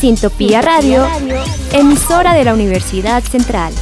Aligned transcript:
Sintopía 0.00 0.62
Radio, 0.62 1.04
emisora 1.72 2.32
de 2.32 2.44
la 2.44 2.54
Universidad 2.54 3.20
Central. 3.24 3.72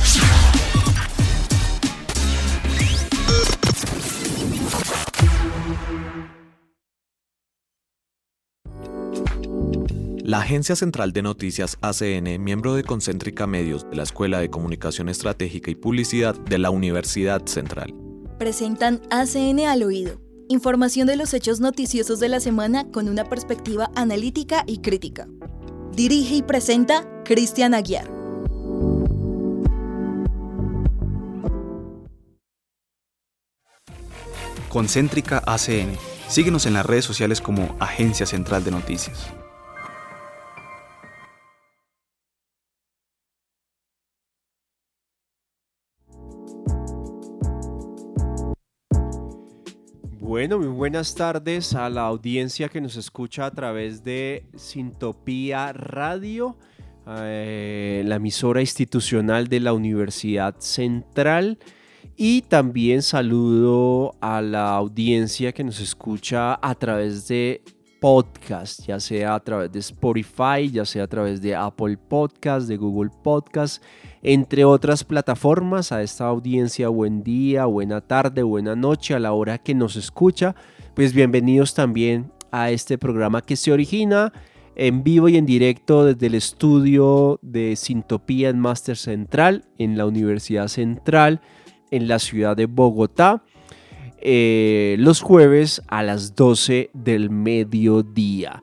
La 10.24 10.38
Agencia 10.38 10.74
Central 10.74 11.12
de 11.12 11.20
Noticias 11.20 11.76
ACN, 11.82 12.42
miembro 12.42 12.74
de 12.74 12.82
Concéntrica 12.82 13.46
Medios 13.46 13.86
de 13.90 13.96
la 13.96 14.04
Escuela 14.04 14.40
de 14.40 14.48
Comunicación 14.48 15.10
Estratégica 15.10 15.70
y 15.70 15.74
Publicidad 15.74 16.34
de 16.34 16.56
la 16.56 16.70
Universidad 16.70 17.44
Central, 17.44 17.94
presentan 18.38 19.02
ACN 19.10 19.60
al 19.68 19.82
oído. 19.82 20.18
Información 20.48 21.06
de 21.08 21.16
los 21.16 21.34
hechos 21.34 21.60
noticiosos 21.60 22.20
de 22.20 22.30
la 22.30 22.40
semana 22.40 22.90
con 22.90 23.10
una 23.10 23.24
perspectiva 23.24 23.90
analítica 23.94 24.64
y 24.66 24.78
crítica. 24.78 25.28
Dirige 25.96 26.34
y 26.34 26.42
presenta 26.42 27.08
Cristian 27.24 27.72
Aguiar. 27.72 28.06
Concéntrica 34.68 35.42
ACN. 35.46 35.96
Síguenos 36.28 36.66
en 36.66 36.74
las 36.74 36.84
redes 36.84 37.06
sociales 37.06 37.40
como 37.40 37.74
Agencia 37.80 38.26
Central 38.26 38.62
de 38.62 38.72
Noticias. 38.72 39.32
Bueno, 50.36 50.58
muy 50.58 50.68
buenas 50.68 51.14
tardes 51.14 51.74
a 51.74 51.88
la 51.88 52.02
audiencia 52.02 52.68
que 52.68 52.82
nos 52.82 52.96
escucha 52.96 53.46
a 53.46 53.50
través 53.52 54.04
de 54.04 54.44
Sintopía 54.54 55.72
Radio, 55.72 56.58
eh, 57.06 58.02
la 58.04 58.16
emisora 58.16 58.60
institucional 58.60 59.48
de 59.48 59.60
la 59.60 59.72
Universidad 59.72 60.56
Central. 60.58 61.58
Y 62.18 62.42
también 62.42 63.00
saludo 63.00 64.14
a 64.20 64.42
la 64.42 64.74
audiencia 64.74 65.52
que 65.52 65.64
nos 65.64 65.80
escucha 65.80 66.58
a 66.60 66.74
través 66.74 67.28
de 67.28 67.62
podcast, 68.06 68.86
ya 68.86 69.00
sea 69.00 69.34
a 69.34 69.40
través 69.40 69.72
de 69.72 69.80
Spotify, 69.80 70.70
ya 70.70 70.84
sea 70.84 71.02
a 71.02 71.06
través 71.08 71.42
de 71.42 71.56
Apple 71.56 71.96
Podcast, 71.96 72.68
de 72.68 72.76
Google 72.76 73.10
Podcast 73.24 73.82
entre 74.22 74.64
otras 74.64 75.02
plataformas. 75.02 75.90
A 75.90 76.04
esta 76.04 76.28
audiencia, 76.28 76.86
buen 76.86 77.24
día, 77.24 77.64
buena 77.64 78.00
tarde, 78.00 78.44
buena 78.44 78.76
noche, 78.76 79.14
a 79.14 79.18
la 79.18 79.32
hora 79.32 79.58
que 79.58 79.74
nos 79.74 79.96
escucha. 79.96 80.54
Pues 80.94 81.14
bienvenidos 81.14 81.74
también 81.74 82.30
a 82.52 82.70
este 82.70 82.96
programa 82.96 83.42
que 83.42 83.56
se 83.56 83.72
origina 83.72 84.32
en 84.76 85.02
vivo 85.02 85.28
y 85.28 85.36
en 85.36 85.44
directo 85.44 86.04
desde 86.04 86.28
el 86.28 86.36
estudio 86.36 87.40
de 87.42 87.74
Sintopía 87.74 88.50
en 88.50 88.60
Máster 88.60 88.96
Central 88.96 89.64
en 89.78 89.98
la 89.98 90.06
Universidad 90.06 90.68
Central 90.68 91.40
en 91.90 92.06
la 92.06 92.20
ciudad 92.20 92.56
de 92.56 92.66
Bogotá. 92.66 93.42
Eh, 94.28 94.96
los 94.98 95.20
jueves 95.20 95.80
a 95.86 96.02
las 96.02 96.34
12 96.34 96.90
del 96.92 97.30
mediodía. 97.30 98.60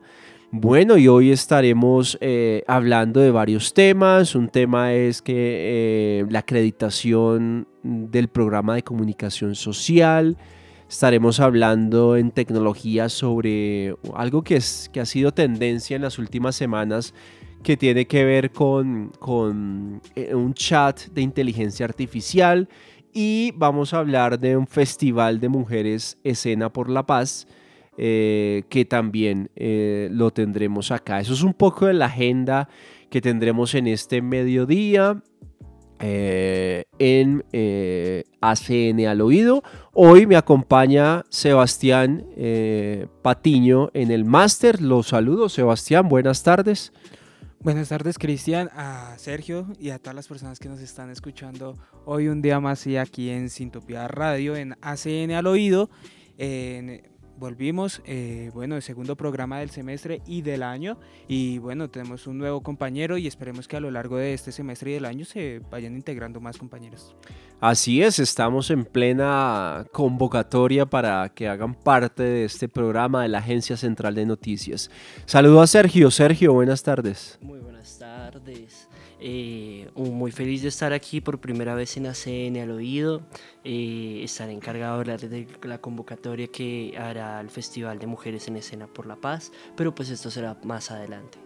Bueno, 0.50 0.98
y 0.98 1.08
hoy 1.08 1.30
estaremos 1.30 2.18
eh, 2.20 2.62
hablando 2.66 3.20
de 3.20 3.30
varios 3.30 3.72
temas. 3.72 4.34
Un 4.34 4.50
tema 4.50 4.92
es 4.92 5.22
que 5.22 5.32
eh, 5.34 6.26
la 6.28 6.40
acreditación 6.40 7.66
del 7.82 8.28
programa 8.28 8.74
de 8.74 8.82
comunicación 8.82 9.54
social. 9.54 10.36
Estaremos 10.86 11.40
hablando 11.40 12.18
en 12.18 12.30
tecnología 12.30 13.08
sobre 13.08 13.96
algo 14.14 14.42
que, 14.42 14.56
es, 14.56 14.90
que 14.92 15.00
ha 15.00 15.06
sido 15.06 15.32
tendencia 15.32 15.96
en 15.96 16.02
las 16.02 16.18
últimas 16.18 16.56
semanas, 16.56 17.14
que 17.62 17.78
tiene 17.78 18.06
que 18.06 18.22
ver 18.26 18.50
con, 18.50 19.12
con 19.18 20.02
un 20.34 20.52
chat 20.52 21.06
de 21.06 21.22
inteligencia 21.22 21.86
artificial. 21.86 22.68
Y 23.14 23.52
vamos 23.56 23.94
a 23.94 23.98
hablar 23.98 24.40
de 24.40 24.56
un 24.56 24.66
festival 24.66 25.38
de 25.38 25.48
mujeres 25.48 26.18
Escena 26.24 26.72
por 26.72 26.90
la 26.90 27.06
Paz 27.06 27.46
eh, 27.96 28.64
que 28.70 28.84
también 28.84 29.50
eh, 29.54 30.08
lo 30.10 30.32
tendremos 30.32 30.90
acá. 30.90 31.20
Eso 31.20 31.32
es 31.32 31.44
un 31.44 31.54
poco 31.54 31.86
de 31.86 31.94
la 31.94 32.06
agenda 32.06 32.68
que 33.08 33.20
tendremos 33.20 33.74
en 33.76 33.86
este 33.86 34.20
mediodía. 34.20 35.22
Eh, 36.00 36.84
en 36.98 37.44
ACN 38.40 39.06
al 39.06 39.20
oído. 39.20 39.62
Hoy 39.92 40.26
me 40.26 40.36
acompaña 40.36 41.24
Sebastián 41.30 42.26
Patiño 43.22 43.90
en 43.94 44.10
el 44.10 44.24
máster. 44.24 44.82
Los 44.82 45.08
saludo, 45.08 45.48
Sebastián. 45.48 46.08
Buenas 46.08 46.42
tardes. 46.42 46.92
Buenas 47.64 47.88
tardes, 47.88 48.18
Cristian, 48.18 48.68
a 48.74 49.16
Sergio 49.16 49.66
y 49.80 49.88
a 49.88 49.98
todas 49.98 50.14
las 50.14 50.28
personas 50.28 50.58
que 50.58 50.68
nos 50.68 50.80
están 50.80 51.08
escuchando 51.08 51.78
hoy 52.04 52.28
un 52.28 52.42
día 52.42 52.60
más 52.60 52.86
y 52.86 52.98
aquí 52.98 53.30
en 53.30 53.48
Sintopía 53.48 54.06
Radio, 54.06 54.54
en 54.54 54.76
ACN 54.82 55.30
al 55.30 55.46
oído. 55.46 55.88
En, 56.36 57.13
volvimos, 57.38 58.02
eh, 58.06 58.50
bueno, 58.54 58.76
el 58.76 58.82
segundo 58.82 59.16
programa 59.16 59.58
del 59.58 59.70
semestre 59.70 60.22
y 60.26 60.42
del 60.42 60.62
año. 60.62 60.98
Y 61.28 61.58
bueno, 61.58 61.88
tenemos 61.88 62.26
un 62.26 62.38
nuevo 62.38 62.62
compañero 62.62 63.18
y 63.18 63.26
esperemos 63.26 63.68
que 63.68 63.76
a 63.76 63.80
lo 63.80 63.90
largo 63.90 64.16
de 64.16 64.34
este 64.34 64.52
semestre 64.52 64.90
y 64.90 64.94
del 64.94 65.04
año 65.04 65.24
se 65.24 65.60
vayan 65.70 65.94
integrando 65.94 66.40
más 66.40 66.56
compañeros. 66.56 67.14
Así 67.60 68.02
es, 68.02 68.18
estamos 68.18 68.70
en 68.70 68.84
plena 68.84 69.86
convocatoria 69.92 70.86
para 70.86 71.28
que 71.30 71.48
hagan 71.48 71.74
parte 71.74 72.22
de 72.22 72.44
este 72.44 72.68
programa 72.68 73.22
de 73.22 73.28
la 73.28 73.38
Agencia 73.38 73.76
Central 73.76 74.14
de 74.14 74.26
Noticias. 74.26 74.90
Saludo 75.24 75.62
a 75.62 75.66
Sergio. 75.66 76.10
Sergio, 76.10 76.52
buenas 76.52 76.82
tardes. 76.82 77.38
Muy 77.40 77.60
buenas 77.60 77.98
tardes. 77.98 78.83
Eh, 79.20 79.88
muy 79.94 80.30
feliz 80.30 80.62
de 80.62 80.68
estar 80.68 80.92
aquí 80.92 81.20
por 81.20 81.40
primera 81.40 81.74
vez 81.74 81.96
en 81.96 82.06
ACN 82.06 82.58
al 82.58 82.70
oído. 82.70 83.22
Eh, 83.64 84.20
estaré 84.22 84.52
encargado 84.52 84.94
de 84.94 85.00
hablar 85.00 85.20
de 85.20 85.46
la 85.62 85.78
convocatoria 85.78 86.48
que 86.48 86.94
hará 86.98 87.40
el 87.40 87.50
Festival 87.50 87.98
de 87.98 88.06
Mujeres 88.06 88.48
en 88.48 88.56
Escena 88.56 88.86
por 88.86 89.06
la 89.06 89.16
Paz, 89.16 89.52
pero 89.76 89.94
pues 89.94 90.10
esto 90.10 90.30
será 90.30 90.58
más 90.64 90.90
adelante. 90.90 91.38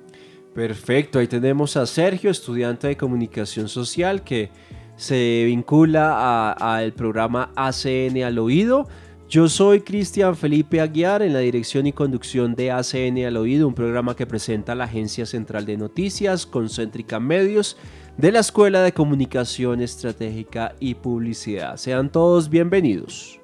Perfecto, 0.54 1.18
ahí 1.18 1.28
tenemos 1.28 1.76
a 1.76 1.86
Sergio, 1.86 2.30
estudiante 2.30 2.88
de 2.88 2.96
comunicación 2.96 3.68
social 3.68 4.24
que 4.24 4.50
se 4.96 5.44
vincula 5.46 6.52
al 6.52 6.92
programa 6.92 7.52
ACN 7.54 8.24
al 8.24 8.38
oído. 8.38 8.88
Yo 9.28 9.46
soy 9.46 9.82
Cristian 9.82 10.34
Felipe 10.34 10.80
Aguiar 10.80 11.20
en 11.20 11.34
la 11.34 11.40
dirección 11.40 11.86
y 11.86 11.92
conducción 11.92 12.54
de 12.54 12.70
ACN 12.70 13.26
al 13.26 13.36
Oído, 13.36 13.68
un 13.68 13.74
programa 13.74 14.16
que 14.16 14.26
presenta 14.26 14.74
la 14.74 14.84
Agencia 14.84 15.26
Central 15.26 15.66
de 15.66 15.76
Noticias, 15.76 16.46
Concéntrica 16.46 17.20
Medios, 17.20 17.76
de 18.16 18.32
la 18.32 18.38
Escuela 18.38 18.80
de 18.80 18.92
Comunicación 18.92 19.82
Estratégica 19.82 20.74
y 20.80 20.94
Publicidad. 20.94 21.76
Sean 21.76 22.10
todos 22.10 22.48
bienvenidos. 22.48 23.38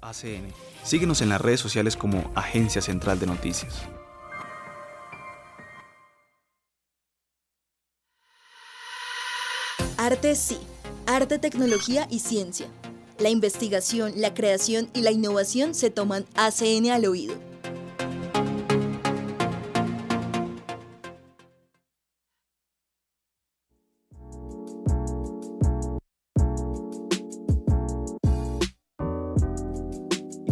ACN. 0.00 0.52
Síguenos 0.84 1.20
en 1.20 1.30
las 1.30 1.40
redes 1.40 1.58
sociales 1.58 1.96
como 1.96 2.30
Agencia 2.36 2.80
Central 2.80 3.18
de 3.18 3.26
Noticias. 3.26 3.82
Arte 10.00 10.36
sí, 10.36 10.58
arte, 11.06 11.40
tecnología 11.40 12.06
y 12.08 12.20
ciencia. 12.20 12.68
La 13.18 13.30
investigación, 13.30 14.12
la 14.14 14.32
creación 14.32 14.88
y 14.94 15.00
la 15.00 15.10
innovación 15.10 15.74
se 15.74 15.90
toman 15.90 16.24
ACN 16.36 16.90
al 16.92 17.04
oído. 17.04 17.34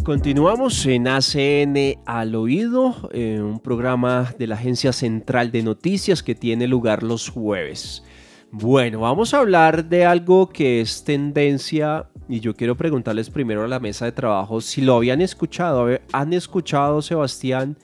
Continuamos 0.02 0.84
en 0.86 1.06
ACN 1.06 2.00
al 2.04 2.34
oído, 2.34 3.08
eh, 3.12 3.40
un 3.40 3.60
programa 3.60 4.34
de 4.36 4.48
la 4.48 4.56
Agencia 4.56 4.92
Central 4.92 5.52
de 5.52 5.62
Noticias 5.62 6.24
que 6.24 6.34
tiene 6.34 6.66
lugar 6.66 7.04
los 7.04 7.28
jueves. 7.28 8.02
Bueno, 8.52 9.00
vamos 9.00 9.34
a 9.34 9.40
hablar 9.40 9.84
de 9.84 10.04
algo 10.06 10.48
que 10.48 10.80
es 10.80 11.04
tendencia 11.04 12.06
y 12.28 12.40
yo 12.40 12.54
quiero 12.54 12.76
preguntarles 12.76 13.28
primero 13.28 13.64
a 13.64 13.68
la 13.68 13.80
mesa 13.80 14.04
de 14.04 14.12
trabajo 14.12 14.60
si 14.60 14.80
lo 14.80 14.96
habían 14.96 15.20
escuchado. 15.20 15.88
¿Han 16.12 16.32
escuchado, 16.32 17.02
Sebastián, 17.02 17.76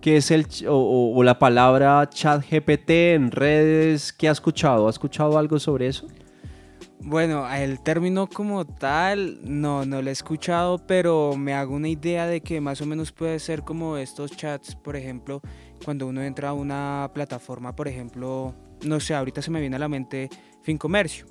qué 0.00 0.16
es 0.16 0.30
el 0.30 0.46
o, 0.68 1.22
la 1.22 1.38
palabra 1.38 2.08
chat 2.10 2.44
GPT 2.48 2.90
en 3.14 3.30
redes? 3.30 4.12
¿Qué 4.12 4.28
ha 4.28 4.32
escuchado? 4.32 4.88
¿Ha 4.88 4.90
escuchado 4.90 5.38
algo 5.38 5.58
sobre 5.58 5.86
eso? 5.86 6.06
Bueno, 7.00 7.48
el 7.50 7.80
término 7.80 8.26
como 8.26 8.66
tal 8.66 9.38
no, 9.44 9.86
no 9.86 10.02
lo 10.02 10.10
he 10.10 10.12
escuchado, 10.12 10.78
pero 10.78 11.36
me 11.36 11.54
hago 11.54 11.76
una 11.76 11.88
idea 11.88 12.26
de 12.26 12.40
que 12.40 12.60
más 12.60 12.80
o 12.80 12.86
menos 12.86 13.12
puede 13.12 13.38
ser 13.38 13.62
como 13.62 13.96
estos 13.96 14.32
chats, 14.32 14.74
por 14.74 14.96
ejemplo, 14.96 15.40
cuando 15.84 16.08
uno 16.08 16.22
entra 16.22 16.50
a 16.50 16.52
una 16.52 17.10
plataforma, 17.14 17.74
por 17.74 17.86
ejemplo, 17.86 18.52
no 18.84 19.00
sé, 19.00 19.14
ahorita 19.14 19.42
se 19.42 19.50
me 19.50 19.60
viene 19.60 19.76
a 19.76 19.78
la 19.78 19.88
mente 19.88 20.28
Fincomercio. 20.62 21.26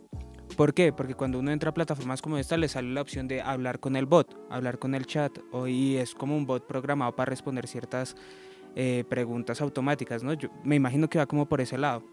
¿Por 0.56 0.74
qué? 0.74 0.94
Porque 0.94 1.14
cuando 1.14 1.40
uno 1.40 1.52
entra 1.52 1.70
a 1.70 1.74
plataformas 1.74 2.22
como 2.22 2.38
esta 2.38 2.58
le 2.58 2.68
sale 2.68 2.90
la 2.90 3.02
opción 3.02 3.28
de 3.28 3.42
hablar 3.42 3.80
con 3.80 3.96
el 3.96 4.06
bot, 4.06 4.36
hablar 4.50 4.80
con 4.80 4.96
el 4.96 5.06
chat. 5.06 5.38
Hoy 5.52 5.98
es 5.98 6.16
como 6.16 6.36
un 6.36 6.46
bot 6.46 6.66
programado 6.66 7.16
para 7.16 7.30
responder 7.30 7.68
ciertas 7.68 8.16
eh, 8.76 9.04
preguntas 9.10 9.62
automáticas, 9.62 10.24
¿no? 10.24 10.34
Yo 10.34 10.50
me 10.64 10.76
imagino 10.76 11.10
que 11.10 11.20
va 11.20 11.26
como 11.26 11.48
por 11.48 11.62
ese 11.62 11.78
lado. 11.78 12.04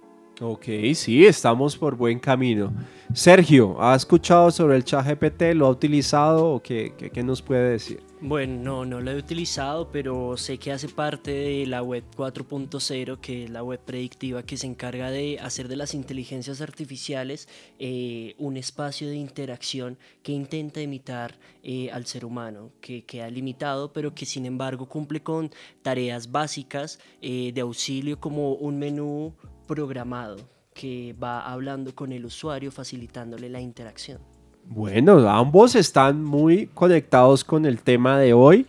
Ok, 0.40 0.66
sí, 0.94 1.24
estamos 1.24 1.76
por 1.76 1.94
buen 1.96 2.18
camino. 2.18 2.72
Sergio, 3.12 3.80
¿ha 3.80 3.94
escuchado 3.94 4.50
sobre 4.50 4.76
el 4.76 4.84
chat 4.84 5.06
GPT? 5.06 5.54
¿Lo 5.54 5.66
ha 5.66 5.70
utilizado 5.70 6.54
o 6.54 6.62
qué, 6.62 6.92
qué, 7.12 7.22
nos 7.22 7.40
puede 7.40 7.70
decir? 7.70 8.02
Bueno, 8.26 8.54
no, 8.62 8.84
no 8.86 9.02
lo 9.02 9.10
he 9.10 9.16
utilizado, 9.16 9.90
pero 9.92 10.38
sé 10.38 10.56
que 10.56 10.72
hace 10.72 10.88
parte 10.88 11.30
de 11.30 11.66
la 11.66 11.82
web 11.82 12.04
4.0, 12.16 13.20
que 13.20 13.44
es 13.44 13.50
la 13.50 13.62
web 13.62 13.78
predictiva 13.78 14.42
que 14.42 14.56
se 14.56 14.66
encarga 14.66 15.10
de 15.10 15.38
hacer 15.40 15.68
de 15.68 15.76
las 15.76 15.92
inteligencias 15.92 16.62
artificiales 16.62 17.50
eh, 17.78 18.34
un 18.38 18.56
espacio 18.56 19.08
de 19.08 19.16
interacción 19.16 19.98
que 20.22 20.32
intenta 20.32 20.80
imitar 20.80 21.38
eh, 21.62 21.90
al 21.90 22.06
ser 22.06 22.24
humano, 22.24 22.72
que 22.80 23.04
queda 23.04 23.28
limitado, 23.28 23.92
pero 23.92 24.14
que 24.14 24.24
sin 24.24 24.46
embargo 24.46 24.88
cumple 24.88 25.22
con 25.22 25.50
tareas 25.82 26.32
básicas 26.32 27.00
eh, 27.20 27.52
de 27.52 27.60
auxilio 27.60 28.18
como 28.20 28.54
un 28.54 28.78
menú 28.78 29.34
programado 29.66 30.48
que 30.72 31.14
va 31.22 31.44
hablando 31.44 31.94
con 31.94 32.10
el 32.10 32.24
usuario, 32.24 32.72
facilitándole 32.72 33.50
la 33.50 33.60
interacción. 33.60 34.33
Bueno, 34.66 35.28
ambos 35.28 35.74
están 35.74 36.24
muy 36.24 36.68
conectados 36.74 37.44
con 37.44 37.66
el 37.66 37.80
tema 37.80 38.18
de 38.18 38.32
hoy. 38.32 38.66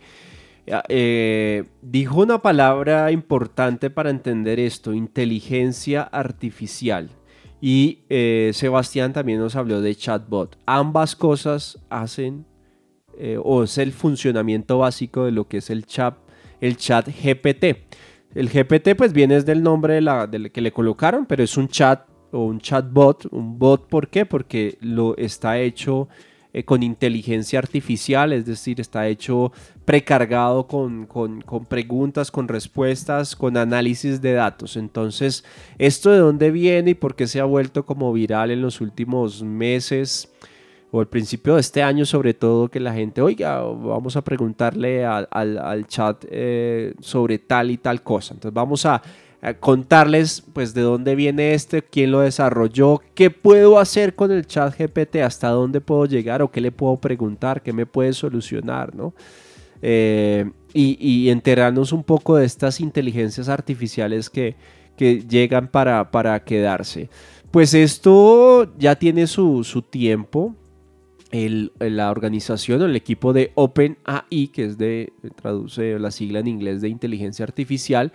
Eh, 0.88 1.64
dijo 1.80 2.20
una 2.20 2.42
palabra 2.42 3.10
importante 3.12 3.88
para 3.88 4.10
entender 4.10 4.58
esto, 4.60 4.92
inteligencia 4.92 6.02
artificial. 6.02 7.10
Y 7.60 8.00
eh, 8.08 8.50
Sebastián 8.52 9.12
también 9.12 9.38
nos 9.38 9.56
habló 9.56 9.80
de 9.80 9.94
chatbot. 9.94 10.58
Ambas 10.66 11.16
cosas 11.16 11.78
hacen 11.88 12.44
eh, 13.18 13.38
o 13.42 13.62
es 13.62 13.78
el 13.78 13.92
funcionamiento 13.92 14.78
básico 14.78 15.24
de 15.24 15.32
lo 15.32 15.48
que 15.48 15.58
es 15.58 15.70
el 15.70 15.86
chat, 15.86 16.16
el 16.60 16.76
chat 16.76 17.08
GPT. 17.08 17.64
El 18.34 18.50
GPT 18.50 18.94
pues 18.96 19.14
viene 19.14 19.40
del 19.40 19.62
nombre 19.62 19.94
de 19.94 20.00
la, 20.02 20.28
que 20.28 20.60
le 20.60 20.72
colocaron, 20.72 21.24
pero 21.24 21.42
es 21.42 21.56
un 21.56 21.68
chat 21.68 22.06
o 22.36 22.44
un 22.44 22.60
chatbot. 22.60 23.26
Un 23.32 23.58
bot, 23.58 23.88
¿por 23.88 24.08
qué? 24.08 24.26
Porque 24.26 24.78
lo 24.80 25.16
está 25.16 25.58
hecho 25.58 26.08
eh, 26.52 26.64
con 26.64 26.82
inteligencia 26.82 27.58
artificial, 27.58 28.32
es 28.32 28.46
decir, 28.46 28.80
está 28.80 29.08
hecho 29.08 29.52
precargado 29.84 30.66
con, 30.66 31.06
con, 31.06 31.42
preguntas, 31.68 32.30
con 32.30 32.48
respuestas, 32.48 33.36
con 33.36 33.56
análisis 33.56 34.20
de 34.22 34.32
datos. 34.32 34.76
Entonces, 34.76 35.44
¿esto 35.76 36.10
de 36.10 36.18
dónde 36.18 36.50
viene 36.50 36.92
y 36.92 36.94
por 36.94 37.14
qué 37.14 37.26
se 37.26 37.40
ha 37.40 37.44
vuelto 37.44 37.84
como 37.84 38.12
viral 38.12 38.50
en 38.50 38.62
los 38.62 38.80
últimos 38.80 39.42
meses? 39.42 40.32
o 40.92 41.00
al 41.00 41.08
principio 41.08 41.56
de 41.56 41.60
este 41.60 41.82
año 41.82 42.06
sobre 42.06 42.32
todo 42.32 42.68
que 42.68 42.78
la 42.78 42.94
gente, 42.94 43.20
oiga, 43.20 43.60
vamos 43.60 44.16
a 44.16 44.22
preguntarle 44.22 45.04
al, 45.04 45.86
chat 45.88 46.24
eh, 46.30 46.94
sobre 47.00 47.38
tal 47.38 47.72
y 47.72 47.76
tal 47.76 48.02
cosa. 48.02 48.34
Entonces 48.34 48.54
vamos 48.54 48.86
a, 48.86 49.02
contarles 49.60 50.42
pues 50.52 50.74
de 50.74 50.82
dónde 50.82 51.14
viene 51.14 51.54
este, 51.54 51.82
quién 51.82 52.10
lo 52.10 52.20
desarrolló, 52.20 53.00
qué 53.14 53.30
puedo 53.30 53.78
hacer 53.78 54.14
con 54.14 54.32
el 54.32 54.46
chat 54.46 54.76
GPT, 54.76 55.16
hasta 55.16 55.48
dónde 55.48 55.80
puedo 55.80 56.06
llegar 56.06 56.42
o 56.42 56.50
qué 56.50 56.60
le 56.60 56.72
puedo 56.72 56.96
preguntar, 56.96 57.62
qué 57.62 57.72
me 57.72 57.86
puede 57.86 58.12
solucionar, 58.12 58.94
¿no? 58.94 59.14
Eh, 59.82 60.50
y, 60.72 61.28
enterarnos 61.30 61.92
un 61.92 62.02
poco 62.02 62.36
de 62.36 62.44
estas 62.44 62.80
inteligencias 62.80 63.48
artificiales 63.48 64.28
que, 64.28 64.56
llegan 64.98 65.68
para, 65.68 66.10
para 66.10 66.42
quedarse. 66.42 67.10
Pues 67.50 67.74
esto 67.74 68.74
ya 68.78 68.96
tiene 68.96 69.26
su, 69.26 69.62
su 69.62 69.82
tiempo, 69.82 70.54
la 71.32 72.10
organización 72.10 72.82
o 72.82 72.86
el 72.86 72.96
equipo 72.96 73.32
de 73.32 73.52
OpenAI, 73.54 74.48
que 74.48 74.64
es 74.64 74.78
de, 74.78 75.12
traduce 75.40 75.98
la 75.98 76.10
sigla 76.10 76.40
en 76.40 76.46
inglés 76.46 76.80
de 76.80 76.88
inteligencia 76.88 77.44
artificial, 77.44 78.12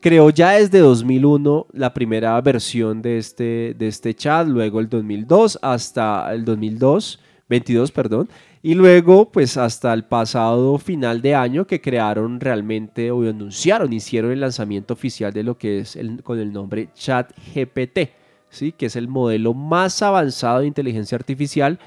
creó 0.00 0.30
ya 0.30 0.52
desde 0.52 0.78
2001 0.78 1.66
la 1.72 1.92
primera 1.94 2.40
versión 2.40 3.02
de 3.02 3.18
este, 3.18 3.74
de 3.78 3.88
este 3.88 4.14
chat, 4.14 4.46
luego 4.46 4.80
el 4.80 4.88
2002 4.88 5.58
hasta 5.62 6.32
el 6.32 6.44
2002, 6.44 7.20
22, 7.48 7.92
perdón, 7.92 8.28
y 8.62 8.74
luego 8.74 9.30
pues 9.30 9.56
hasta 9.56 9.92
el 9.92 10.04
pasado 10.04 10.78
final 10.78 11.22
de 11.22 11.34
año 11.34 11.66
que 11.66 11.80
crearon 11.80 12.40
realmente 12.40 13.10
o 13.10 13.22
anunciaron, 13.28 13.92
hicieron 13.92 14.32
el 14.32 14.40
lanzamiento 14.40 14.94
oficial 14.94 15.32
de 15.32 15.42
lo 15.42 15.56
que 15.56 15.80
es 15.80 15.98
con 16.22 16.38
el 16.38 16.52
nombre 16.52 16.90
ChatGPT, 16.94 18.10
¿sí? 18.50 18.72
que 18.72 18.86
es 18.86 18.96
el 18.96 19.08
modelo 19.08 19.54
más 19.54 20.02
avanzado 20.02 20.60
de 20.60 20.66
inteligencia 20.66 21.16
artificial 21.16 21.78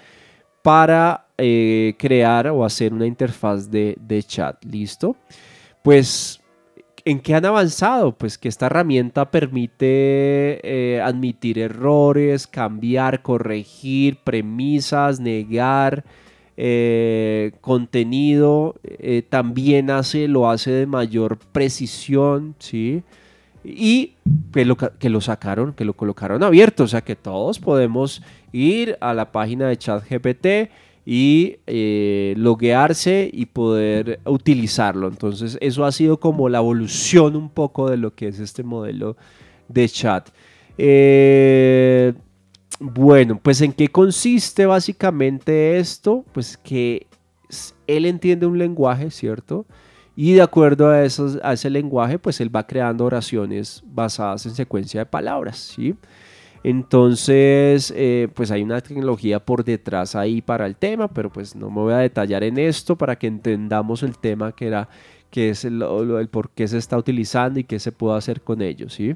para 0.63 1.27
eh, 1.38 1.95
crear 2.00 2.48
o 2.48 2.65
hacer 2.65 2.94
una 2.94 3.06
interfaz 3.06 3.69
de, 3.69 4.24
chat. 4.25 4.63
¿Listo? 4.63 5.15
Pues, 5.83 6.43
¿en 7.05 7.19
qué 7.19 7.35
han 7.35 7.45
avanzado? 7.45 8.17
Pues 8.17 8.38
que 8.38 8.50
esta 8.50 8.67
herramienta 8.67 9.31
permite 9.31 10.59
eh, 10.63 11.01
admitir 11.01 11.59
errores, 11.59 12.47
cambiar, 12.47 13.21
corregir 13.21 14.17
premisas, 14.23 15.19
negar. 15.19 16.03
Eh, 16.55 17.53
contenido 17.61 18.75
también 19.29 19.89
hace 19.89 20.27
lo 20.27 20.51
hace 20.51 20.69
de 20.69 20.85
mayor 20.85 21.39
precisión 21.51 22.53
sí 22.59 23.01
y 23.63 24.13
que 24.51 24.65
lo, 24.65 24.75
que 24.77 25.09
lo 25.09 25.21
sacaron, 25.21 25.73
que 25.73 25.85
lo 25.85 25.94
colocaron 25.94 26.44
abierto, 26.44 26.83
o 26.83 26.88
sea 26.88 27.01
que 27.01 27.15
todos 27.15 27.59
podemos 27.59 28.21
ir 28.51 28.97
a 29.00 29.13
la 29.13 29.31
página 29.31 29.67
de 29.67 29.77
ChatGPT 29.77 30.47
y 31.05 31.57
eh, 31.67 32.33
loguearse 32.38 33.29
y 33.31 33.47
poder 33.47 34.19
utilizarlo. 34.25 35.07
Entonces 35.07 35.57
eso 35.61 35.85
ha 35.85 35.91
sido 35.91 36.19
como 36.19 36.50
la 36.50 36.59
evolución 36.59 37.35
un 37.35 37.50
poco 37.50 37.89
de 37.89 37.97
lo 37.97 38.15
que 38.15 38.27
es 38.27 38.39
este 38.39 38.63
modelo 38.63 39.17
de 39.67 39.89
chat. 39.89 40.29
Eh, 40.77 42.13
bueno, 42.79 43.39
pues 43.41 43.61
en 43.61 43.73
qué 43.73 43.89
consiste 43.89 44.65
básicamente 44.65 45.77
esto? 45.77 46.25
Pues 46.33 46.57
que 46.57 47.07
él 47.88 48.05
entiende 48.05 48.45
un 48.45 48.57
lenguaje, 48.57 49.11
¿cierto? 49.11 49.65
Y 50.15 50.33
de 50.33 50.41
acuerdo 50.41 50.89
a, 50.89 51.03
ese 51.03 51.69
lenguaje, 51.69 52.19
pues 52.19 52.39
él 52.39 52.55
va 52.55 52.67
creando 52.67 53.05
oraciones 53.05 53.83
basadas 53.85 54.45
en 54.45 54.53
secuencia 54.53 55.01
de 55.01 55.05
palabras, 55.07 55.57
¿sí? 55.57 55.95
Entonces, 56.63 57.94
eh, 57.95 58.30
pues 58.33 58.50
hay 58.50 58.63
una 58.63 58.80
tecnología 58.80 59.39
por 59.44 59.65
detrás 59.65 60.15
ahí 60.15 60.42
para 60.42 60.65
el 60.65 60.77
tema, 60.77 61.10
pero 61.10 61.30
pues 61.30 61.56
no 61.56 61.69
me 61.69 61.81
voy 61.81 61.94
a 61.94 61.98
detallar 61.98 62.44
en 62.44 62.57
esto 62.57 62.98
para 62.98 63.18
que 63.18 63.27
entendamos 63.27 64.01
el 64.01 64.17
tema 64.17 64.53
que 64.53 64.67
era, 64.67 64.88
que 65.29 65.50
es 65.50 65.65
el, 65.65 65.82
el 65.82 66.29
por 66.29 66.51
qué 66.51 66.67
se 66.67 66.77
está 66.77 66.98
utilizando 66.98 67.60
y 67.60 67.65
qué 67.65 67.79
se 67.79 67.91
puede 67.91 68.17
hacer 68.17 68.41
con 68.41 68.62
ello, 68.62 68.89
¿sí? 68.89 69.15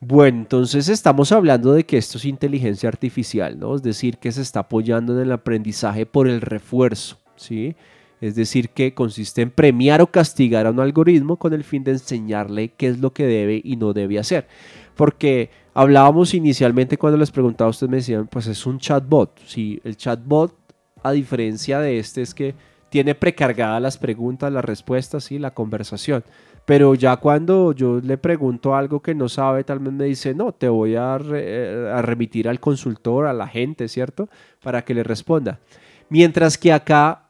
Bueno, 0.00 0.40
entonces 0.40 0.90
estamos 0.90 1.32
hablando 1.32 1.72
de 1.72 1.84
que 1.86 1.96
esto 1.96 2.18
es 2.18 2.26
inteligencia 2.26 2.90
artificial, 2.90 3.58
¿no? 3.58 3.74
Es 3.74 3.82
decir, 3.82 4.18
que 4.18 4.30
se 4.30 4.42
está 4.42 4.60
apoyando 4.60 5.14
en 5.14 5.20
el 5.20 5.32
aprendizaje 5.32 6.04
por 6.04 6.28
el 6.28 6.42
refuerzo, 6.42 7.16
¿sí? 7.36 7.74
Es 8.20 8.34
decir, 8.34 8.70
que 8.70 8.92
consiste 8.92 9.40
en 9.40 9.50
premiar 9.50 10.02
o 10.02 10.06
castigar 10.08 10.66
a 10.66 10.70
un 10.70 10.80
algoritmo 10.80 11.36
con 11.36 11.54
el 11.54 11.64
fin 11.64 11.84
de 11.84 11.92
enseñarle 11.92 12.70
qué 12.76 12.88
es 12.88 12.98
lo 12.98 13.12
que 13.12 13.26
debe 13.26 13.60
y 13.64 13.76
no 13.76 13.94
debe 13.94 14.18
hacer. 14.18 14.48
Porque 14.96 15.50
hablábamos 15.74 16.34
inicialmente 16.34 16.98
cuando 16.98 17.18
les 17.18 17.30
preguntaba, 17.30 17.70
ustedes 17.70 17.90
me 17.90 17.98
decían, 17.98 18.26
pues 18.26 18.46
es 18.48 18.66
un 18.66 18.78
chatbot. 18.78 19.38
Sí, 19.46 19.80
el 19.84 19.96
chatbot, 19.96 20.56
a 21.02 21.12
diferencia 21.12 21.78
de 21.78 21.98
este, 21.98 22.22
es 22.22 22.34
que 22.34 22.54
tiene 22.88 23.14
precargadas 23.14 23.80
las 23.80 23.98
preguntas, 23.98 24.52
las 24.52 24.64
respuestas 24.64 25.30
y 25.30 25.38
la 25.38 25.52
conversación. 25.52 26.24
Pero 26.64 26.94
ya 26.94 27.16
cuando 27.18 27.72
yo 27.72 28.00
le 28.00 28.18
pregunto 28.18 28.74
algo 28.74 29.00
que 29.00 29.14
no 29.14 29.28
sabe, 29.28 29.62
tal 29.62 29.78
vez 29.78 29.92
me 29.92 30.04
dice, 30.06 30.34
no, 30.34 30.52
te 30.52 30.68
voy 30.68 30.96
a, 30.96 31.14
a 31.14 32.02
remitir 32.02 32.48
al 32.48 32.58
consultor, 32.58 33.26
a 33.26 33.32
la 33.32 33.46
gente, 33.46 33.86
¿cierto? 33.86 34.28
Para 34.62 34.84
que 34.84 34.94
le 34.94 35.04
responda. 35.04 35.60
Mientras 36.08 36.58
que 36.58 36.72
acá 36.72 37.26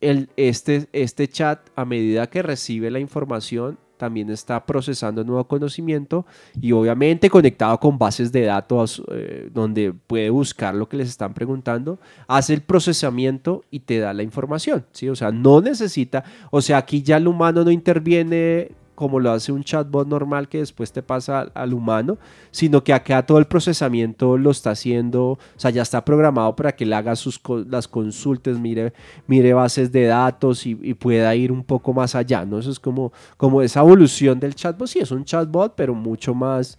este, 0.00 0.88
este 0.92 1.28
chat, 1.28 1.60
a 1.76 1.84
medida 1.84 2.28
que 2.28 2.42
recibe 2.42 2.90
la 2.90 2.98
información, 2.98 3.78
también 4.02 4.30
está 4.30 4.66
procesando 4.66 5.22
nuevo 5.22 5.46
conocimiento 5.46 6.26
y 6.60 6.72
obviamente 6.72 7.30
conectado 7.30 7.78
con 7.78 7.98
bases 7.98 8.32
de 8.32 8.42
datos 8.42 9.00
eh, 9.12 9.48
donde 9.54 9.92
puede 9.92 10.28
buscar 10.28 10.74
lo 10.74 10.88
que 10.88 10.96
les 10.96 11.08
están 11.08 11.34
preguntando, 11.34 12.00
hace 12.26 12.52
el 12.52 12.62
procesamiento 12.62 13.62
y 13.70 13.78
te 13.78 14.00
da 14.00 14.12
la 14.12 14.24
información, 14.24 14.84
¿sí? 14.90 15.08
O 15.08 15.14
sea, 15.14 15.30
no 15.30 15.60
necesita, 15.60 16.24
o 16.50 16.60
sea, 16.60 16.78
aquí 16.78 17.04
ya 17.04 17.18
el 17.18 17.28
humano 17.28 17.62
no 17.62 17.70
interviene 17.70 18.72
como 19.02 19.18
lo 19.18 19.32
hace 19.32 19.50
un 19.50 19.64
chatbot 19.64 20.06
normal 20.06 20.48
que 20.48 20.58
después 20.58 20.92
te 20.92 21.02
pasa 21.02 21.50
al, 21.54 21.74
humano, 21.74 22.18
sino 22.52 22.84
que 22.84 22.92
acá 22.92 23.26
todo 23.26 23.38
el 23.38 23.46
procesamiento 23.46 24.38
lo 24.38 24.52
está 24.52 24.70
haciendo, 24.70 25.30
o 25.30 25.38
sea, 25.56 25.72
ya 25.72 25.82
está 25.82 26.04
programado 26.04 26.54
para 26.54 26.70
que 26.70 26.86
le 26.86 26.94
haga 26.94 27.16
sus, 27.16 27.40
las 27.68 27.88
consultas, 27.88 28.60
mire, 28.60 28.92
mire 29.26 29.54
bases 29.54 29.90
de 29.90 30.04
datos 30.04 30.64
y, 30.66 30.94
pueda 30.94 31.34
ir 31.34 31.50
un 31.50 31.64
poco 31.64 31.92
más 31.92 32.14
allá, 32.14 32.44
¿no? 32.44 32.60
Eso 32.60 32.70
es 32.70 32.78
como, 32.78 33.12
como 33.36 33.60
esa 33.60 33.80
evolución 33.80 34.38
del 34.38 34.54
chatbot, 34.54 34.86
sí, 34.86 35.00
es 35.00 35.10
un 35.10 35.24
chatbot, 35.24 35.74
pero 35.74 35.96
mucho 35.96 36.32
más, 36.32 36.78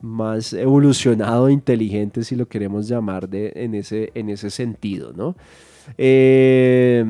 más 0.00 0.54
evolucionado, 0.54 1.50
inteligente, 1.50 2.24
si 2.24 2.34
lo 2.34 2.48
queremos 2.48 2.88
llamar 2.88 3.28
de, 3.28 3.52
en, 3.56 3.74
ese, 3.74 4.10
en 4.14 4.30
ese 4.30 4.48
sentido, 4.48 5.12
¿no? 5.14 5.36
Eh, 5.98 7.04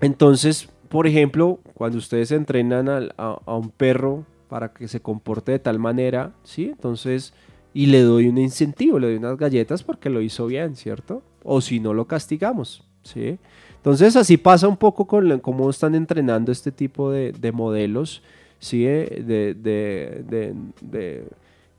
entonces, 0.00 0.70
por 0.92 1.06
ejemplo, 1.06 1.58
cuando 1.72 1.96
ustedes 1.96 2.32
entrenan 2.32 2.86
a, 3.16 3.56
un 3.56 3.70
perro 3.70 4.26
para 4.50 4.74
que 4.74 4.88
se 4.88 5.00
comporte 5.00 5.52
de 5.52 5.58
tal 5.58 5.78
manera, 5.78 6.34
¿sí? 6.42 6.66
Entonces, 6.66 7.32
y 7.72 7.86
le 7.86 8.02
doy 8.02 8.28
un 8.28 8.36
incentivo, 8.36 8.98
le 8.98 9.06
doy 9.06 9.16
unas 9.16 9.38
galletas 9.38 9.82
porque 9.82 10.10
lo 10.10 10.20
hizo 10.20 10.46
bien, 10.46 10.76
¿cierto? 10.76 11.22
O 11.44 11.62
si 11.62 11.80
no, 11.80 11.94
lo 11.94 12.06
castigamos, 12.06 12.86
¿sí? 13.04 13.38
Entonces, 13.76 14.16
así 14.16 14.36
pasa 14.36 14.68
un 14.68 14.76
poco 14.76 15.06
con 15.06 15.38
cómo 15.40 15.70
están 15.70 15.94
entrenando 15.94 16.52
este 16.52 16.70
tipo 16.70 17.10
de, 17.10 17.32
de 17.32 17.52
modelos, 17.52 18.22
¿sí? 18.58 18.84
de, 18.84 19.56
de, 19.58 20.54
de 20.82 21.24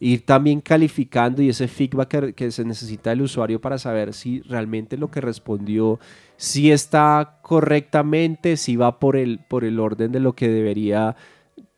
ir 0.04 0.26
también 0.26 0.60
calificando 0.60 1.42
y 1.42 1.50
ese 1.50 1.68
feedback 1.68 2.34
que, 2.34 2.52
se 2.52 2.66
necesita 2.66 3.12
del 3.12 3.22
usuario 3.22 3.62
para 3.62 3.78
saber 3.78 4.14
si 4.14 4.42
realmente 4.42 4.98
lo 4.98 5.10
que 5.10 5.22
respondió, 5.22 6.00
si 6.38 6.72
está 6.72 7.40
correctamente, 7.42 8.58
si 8.58 8.76
va 8.76 9.00
por 9.00 9.16
el, 9.16 9.40
por 9.40 9.64
el 9.64 9.80
orden 9.80 10.12
de 10.12 10.20
lo 10.20 10.34
que 10.34 10.48
debería 10.48 11.16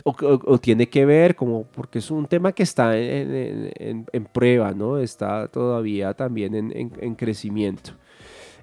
o, 0.08 0.60
tiene 0.60 0.88
que 0.88 1.04
ver, 1.04 1.36
como 1.36 1.64
porque 1.64 1.98
es 1.98 2.12
un 2.12 2.28
tema 2.28 2.52
que 2.52 2.62
está 2.62 2.96
en, 2.96 4.06
prueba, 4.32 4.72
¿no? 4.72 5.00
Está 5.00 5.48
todavía 5.48 6.14
también 6.14 6.54
en, 6.56 7.16
crecimiento. 7.16 7.92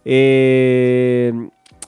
Eh, 0.05 1.33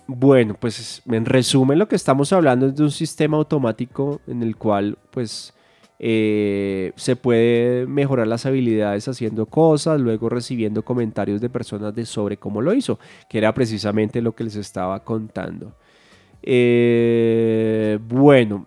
bueno, 0.08 0.56
pues 0.58 1.02
en 1.06 1.24
resumen 1.24 1.78
lo 1.78 1.86
que 1.86 1.94
estamos 1.94 2.32
hablando 2.32 2.66
es 2.66 2.74
de 2.74 2.82
un 2.82 2.90
sistema 2.90 3.36
automático 3.36 4.20
en 4.26 4.42
el 4.42 4.56
cual 4.56 4.98
pues 5.12 5.54
eh, 5.98 6.92
se 6.96 7.16
puede 7.16 7.86
mejorar 7.86 8.26
las 8.26 8.46
habilidades 8.46 9.06
haciendo 9.08 9.46
cosas, 9.46 10.00
luego 10.00 10.28
recibiendo 10.28 10.84
comentarios 10.84 11.40
de 11.40 11.48
personas 11.48 11.94
de 11.94 12.04
sobre 12.04 12.36
cómo 12.36 12.60
lo 12.60 12.74
hizo, 12.74 12.98
que 13.28 13.38
era 13.38 13.54
precisamente 13.54 14.20
lo 14.20 14.34
que 14.34 14.44
les 14.44 14.56
estaba 14.56 15.02
contando. 15.04 15.74
Eh, 16.42 17.98
bueno, 18.06 18.66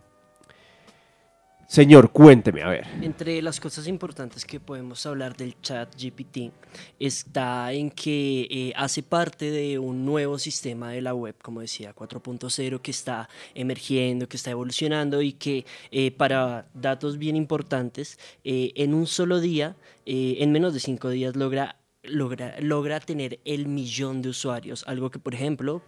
Señor, 1.67 2.13
cuénteme, 2.13 2.63
a 2.63 2.69
ver. 2.69 2.87
Entre 3.01 3.41
las 3.41 3.59
cosas 3.59 3.89
importantes 3.89 4.45
que 4.45 4.57
podemos 4.57 5.05
hablar 5.05 5.35
del 5.35 5.59
chat 5.59 5.93
GPT 6.01 6.53
está 6.97 7.73
en 7.73 7.91
que 7.91 8.47
eh, 8.49 8.73
hace 8.77 9.03
parte 9.03 9.51
de 9.51 9.77
un 9.77 10.05
nuevo 10.05 10.39
sistema 10.39 10.91
de 10.91 11.01
la 11.01 11.13
web, 11.13 11.35
como 11.41 11.59
decía, 11.59 11.93
4.0, 11.93 12.79
que 12.79 12.91
está 12.91 13.27
emergiendo, 13.53 14.29
que 14.29 14.37
está 14.37 14.51
evolucionando 14.51 15.21
y 15.21 15.33
que 15.33 15.65
eh, 15.91 16.11
para 16.11 16.69
datos 16.73 17.17
bien 17.17 17.35
importantes, 17.35 18.17
eh, 18.45 18.71
en 18.75 18.93
un 18.93 19.05
solo 19.05 19.41
día, 19.41 19.75
en 20.05 20.53
menos 20.53 20.73
de 20.73 20.79
cinco 20.79 21.09
días, 21.09 21.35
logra, 21.35 21.75
logra, 22.01 22.55
logra 22.61 23.01
tener 23.01 23.41
el 23.43 23.67
millón 23.67 24.21
de 24.21 24.29
usuarios. 24.29 24.85
Algo 24.87 25.11
que, 25.11 25.19
por 25.19 25.33
ejemplo, 25.33 25.81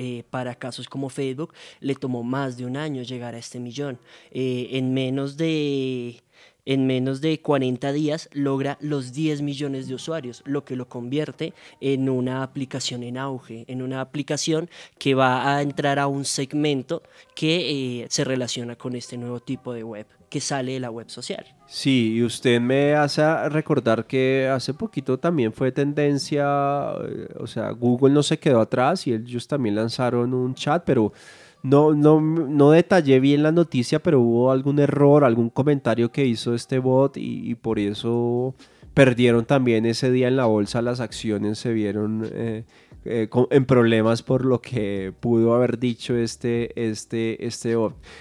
eh, 0.00 0.22
para 0.30 0.54
casos 0.54 0.88
como 0.88 1.08
Facebook 1.08 1.52
le 1.80 1.96
tomó 1.96 2.22
más 2.22 2.56
de 2.56 2.64
un 2.64 2.76
año 2.76 3.02
llegar 3.02 3.34
a 3.34 3.38
este 3.38 3.58
millón. 3.58 3.98
Eh, 4.30 4.68
en 4.74 4.94
menos 4.94 5.36
de 5.36 6.22
en 6.64 6.86
menos 6.86 7.20
de 7.20 7.40
40 7.40 7.92
días 7.92 8.28
logra 8.32 8.78
los 8.80 9.12
10 9.12 9.42
millones 9.42 9.88
de 9.88 9.94
usuarios, 9.94 10.42
lo 10.44 10.64
que 10.64 10.76
lo 10.76 10.88
convierte 10.88 11.52
en 11.80 12.08
una 12.08 12.44
aplicación 12.44 13.02
en 13.02 13.18
auge, 13.18 13.64
en 13.66 13.82
una 13.82 14.00
aplicación 14.00 14.70
que 14.98 15.14
va 15.14 15.56
a 15.56 15.62
entrar 15.62 15.98
a 15.98 16.06
un 16.06 16.24
segmento 16.24 17.02
que 17.34 18.02
eh, 18.02 18.06
se 18.08 18.22
relaciona 18.22 18.76
con 18.76 18.94
este 18.94 19.16
nuevo 19.16 19.40
tipo 19.40 19.72
de 19.72 19.82
web 19.82 20.06
que 20.28 20.40
sale 20.40 20.72
de 20.72 20.80
la 20.80 20.90
web 20.90 21.08
social. 21.08 21.44
Sí, 21.66 22.14
y 22.14 22.22
usted 22.22 22.60
me 22.60 22.94
hace 22.94 23.48
recordar 23.48 24.06
que 24.06 24.48
hace 24.52 24.74
poquito 24.74 25.18
también 25.18 25.52
fue 25.52 25.72
tendencia, 25.72 26.92
eh, 27.04 27.28
o 27.38 27.46
sea, 27.46 27.70
Google 27.70 28.14
no 28.14 28.22
se 28.22 28.38
quedó 28.38 28.60
atrás 28.60 29.06
y 29.06 29.12
ellos 29.12 29.46
también 29.46 29.74
lanzaron 29.74 30.34
un 30.34 30.54
chat, 30.54 30.82
pero 30.84 31.12
no, 31.62 31.94
no, 31.94 32.20
no 32.20 32.70
detallé 32.70 33.20
bien 33.20 33.42
la 33.42 33.52
noticia, 33.52 34.02
pero 34.02 34.20
hubo 34.20 34.50
algún 34.50 34.78
error, 34.78 35.24
algún 35.24 35.50
comentario 35.50 36.12
que 36.12 36.24
hizo 36.24 36.54
este 36.54 36.78
bot 36.78 37.16
y, 37.16 37.54
por 37.56 37.78
eso 37.78 38.54
perdieron 38.94 39.44
también 39.44 39.86
ese 39.86 40.10
día 40.10 40.28
en 40.28 40.36
la 40.36 40.46
bolsa, 40.46 40.82
las 40.82 41.00
acciones 41.00 41.58
se 41.58 41.72
vieron 41.72 42.28
eh, 42.32 42.64
eh, 43.04 43.28
en 43.50 43.64
problemas 43.64 44.22
por 44.22 44.44
lo 44.44 44.60
que 44.60 45.12
pudo 45.20 45.54
haber 45.54 45.78
dicho 45.78 46.16
este, 46.16 46.72
este, 46.88 47.46
este. 47.46 47.76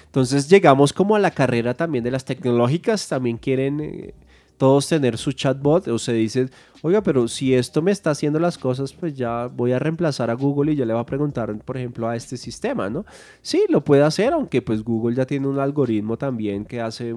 Entonces 0.06 0.50
llegamos 0.50 0.94
como 0.94 1.16
a 1.16 1.20
la 1.20 1.32
carrera 1.32 1.74
también 1.74 2.04
de 2.04 2.12
las 2.12 2.26
tecnológicas, 2.26 3.08
también 3.08 3.38
quieren... 3.38 3.80
Eh, 3.80 4.14
todos 4.58 4.88
tener 4.88 5.18
su 5.18 5.32
chatbot 5.32 5.88
o 5.88 6.00
se 6.00 6.14
dice, 6.14 6.50
oiga, 6.82 7.02
pero 7.02 7.28
si 7.28 7.54
esto 7.54 7.82
me 7.82 7.92
está 7.92 8.12
haciendo 8.12 8.40
las 8.40 8.58
cosas, 8.58 8.92
pues 8.94 9.16
ya 9.16 9.48
voy 9.48 9.72
a 9.72 9.80
reemplazar 9.80 10.30
a 10.30 10.34
Google 10.34 10.74
y 10.74 10.76
ya 10.76 10.86
le 10.86 10.94
va 10.94 11.02
a 11.02 11.06
preguntar, 11.06 11.56
por 11.60 11.78
ejemplo, 11.78 12.10
a 12.10 12.16
este 12.16 12.38
sistema, 12.38 12.90
¿no? 12.90 13.06
Sí, 13.42 13.66
lo 13.70 13.84
puede 13.84 14.04
hacer, 14.04 14.34
aunque 14.34 14.62
pues 14.62 14.84
Google 14.84 15.16
ya 15.16 15.26
tiene 15.26 15.48
un 15.48 15.60
algoritmo 15.60 16.18
también 16.18 16.66
que 16.66 16.82
hace 16.82 17.16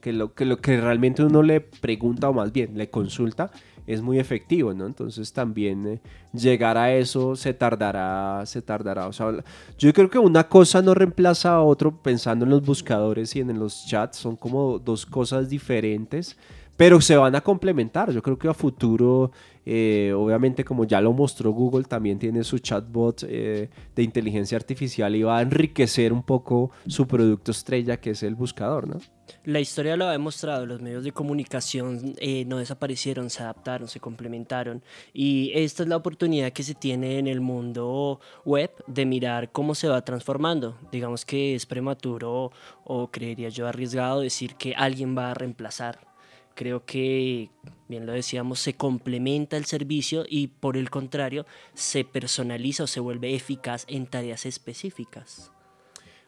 que 0.00 0.12
lo 0.12 0.34
que, 0.34 0.44
lo 0.44 0.58
que 0.58 0.80
realmente 0.80 1.24
uno 1.24 1.42
le 1.42 1.60
pregunta 1.60 2.28
o 2.28 2.32
más 2.32 2.52
bien 2.52 2.76
le 2.76 2.90
consulta 2.90 3.50
es 3.86 4.00
muy 4.02 4.18
efectivo, 4.18 4.72
¿no? 4.74 4.86
Entonces 4.86 5.32
también 5.32 5.86
eh, 5.86 6.00
llegar 6.32 6.78
a 6.78 6.94
eso 6.94 7.36
se 7.36 7.54
tardará, 7.54 8.44
se 8.46 8.62
tardará. 8.62 9.06
O 9.06 9.12
sea, 9.12 9.32
yo 9.78 9.92
creo 9.92 10.10
que 10.10 10.18
una 10.18 10.48
cosa 10.48 10.82
no 10.82 10.94
reemplaza 10.94 11.54
a 11.54 11.62
otro 11.62 11.96
pensando 12.02 12.44
en 12.44 12.50
los 12.50 12.64
buscadores 12.64 13.34
y 13.36 13.40
en 13.40 13.58
los 13.58 13.86
chats, 13.86 14.18
son 14.18 14.36
como 14.36 14.78
dos 14.78 15.06
cosas 15.06 15.48
diferentes 15.48 16.36
pero 16.76 17.00
se 17.00 17.16
van 17.16 17.34
a 17.36 17.40
complementar. 17.40 18.10
Yo 18.10 18.22
creo 18.22 18.38
que 18.38 18.48
a 18.48 18.54
futuro, 18.54 19.30
eh, 19.64 20.12
obviamente 20.16 20.64
como 20.64 20.84
ya 20.84 21.00
lo 21.00 21.12
mostró 21.12 21.52
Google, 21.52 21.84
también 21.84 22.18
tiene 22.18 22.44
su 22.44 22.58
chatbot 22.58 23.24
eh, 23.28 23.70
de 23.94 24.02
inteligencia 24.02 24.56
artificial 24.56 25.14
y 25.14 25.22
va 25.22 25.38
a 25.38 25.42
enriquecer 25.42 26.12
un 26.12 26.22
poco 26.22 26.70
su 26.86 27.06
producto 27.06 27.50
estrella 27.52 27.98
que 27.98 28.10
es 28.10 28.22
el 28.22 28.34
buscador, 28.34 28.88
¿no? 28.88 28.98
La 29.44 29.60
historia 29.60 29.96
lo 29.96 30.06
ha 30.06 30.12
demostrado, 30.12 30.66
los 30.66 30.80
medios 30.82 31.04
de 31.04 31.12
comunicación 31.12 32.14
eh, 32.18 32.44
no 32.44 32.58
desaparecieron, 32.58 33.30
se 33.30 33.42
adaptaron, 33.42 33.88
se 33.88 33.98
complementaron 33.98 34.82
y 35.12 35.52
esta 35.54 35.82
es 35.82 35.88
la 35.88 35.96
oportunidad 35.96 36.52
que 36.52 36.62
se 36.62 36.74
tiene 36.74 37.18
en 37.18 37.26
el 37.26 37.40
mundo 37.40 38.20
web 38.44 38.70
de 38.86 39.06
mirar 39.06 39.50
cómo 39.50 39.74
se 39.74 39.88
va 39.88 40.04
transformando. 40.04 40.76
Digamos 40.90 41.24
que 41.24 41.54
es 41.54 41.66
prematuro 41.66 42.52
o 42.84 43.10
creería 43.10 43.48
yo 43.48 43.66
arriesgado 43.66 44.20
decir 44.20 44.56
que 44.56 44.74
alguien 44.74 45.16
va 45.16 45.30
a 45.30 45.34
reemplazar 45.34 46.11
Creo 46.54 46.84
que, 46.84 47.50
bien 47.88 48.06
lo 48.06 48.12
decíamos, 48.12 48.60
se 48.60 48.74
complementa 48.74 49.56
el 49.56 49.64
servicio 49.64 50.24
y 50.28 50.48
por 50.48 50.76
el 50.76 50.90
contrario 50.90 51.46
se 51.74 52.04
personaliza 52.04 52.84
o 52.84 52.86
se 52.86 53.00
vuelve 53.00 53.34
eficaz 53.34 53.84
en 53.88 54.06
tareas 54.06 54.46
específicas. 54.46 55.50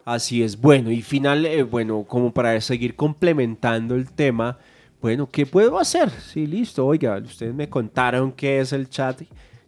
Así 0.05 0.43
es, 0.43 0.61
bueno, 0.61 0.91
y 0.91 1.01
final, 1.01 1.47
eh, 1.47 1.63
bueno, 1.63 2.05
como 2.05 2.33
para 2.33 2.61
seguir 2.61 2.95
complementando 2.95 3.95
el 3.95 4.13
tema, 4.13 4.59
bueno, 5.01 5.29
¿qué 5.31 5.47
puedo 5.47 5.79
hacer? 5.79 6.11
Sí, 6.11 6.47
listo, 6.47 6.87
oiga, 6.87 7.17
ustedes 7.19 7.55
me 7.55 7.69
contaron 7.69 8.33
qué 8.33 8.61
es 8.61 8.73
el 8.73 8.89
chat 8.89 9.23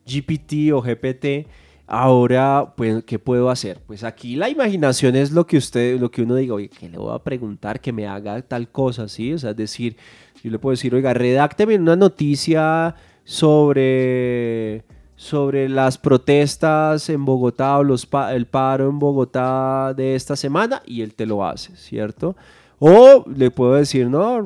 GPT 0.06 0.72
o 0.72 0.82
GPT. 0.82 1.46
Ahora, 1.88 2.74
pues, 2.76 3.04
¿qué 3.04 3.18
puedo 3.20 3.48
hacer? 3.48 3.80
Pues 3.86 4.02
aquí 4.02 4.34
la 4.34 4.48
imaginación 4.48 5.14
es 5.14 5.30
lo 5.30 5.46
que 5.46 5.56
usted, 5.56 6.00
lo 6.00 6.10
que 6.10 6.22
uno 6.22 6.34
diga, 6.34 6.54
oye, 6.54 6.68
¿qué 6.68 6.88
le 6.88 6.98
voy 6.98 7.14
a 7.14 7.20
preguntar 7.20 7.80
que 7.80 7.92
me 7.92 8.08
haga 8.08 8.42
tal 8.42 8.68
cosa? 8.70 9.08
¿Sí? 9.08 9.32
O 9.32 9.38
sea, 9.38 9.50
es 9.50 9.56
decir, 9.56 9.96
yo 10.42 10.50
le 10.50 10.58
puedo 10.58 10.72
decir, 10.72 10.92
oiga, 10.94 11.14
redácteme 11.14 11.76
una 11.76 11.94
noticia 11.94 12.96
sobre, 13.22 14.82
sobre 15.14 15.68
las 15.68 15.96
protestas 15.96 17.08
en 17.08 17.24
Bogotá 17.24 17.78
o 17.78 17.84
los 17.84 18.08
el 18.32 18.46
paro 18.46 18.88
en 18.88 18.98
Bogotá 18.98 19.94
de 19.94 20.16
esta 20.16 20.34
semana 20.34 20.82
y 20.86 21.02
él 21.02 21.14
te 21.14 21.24
lo 21.24 21.44
hace, 21.44 21.76
¿cierto? 21.76 22.34
O 22.78 23.24
le 23.34 23.50
puedo 23.50 23.74
decir, 23.74 24.08
no, 24.08 24.42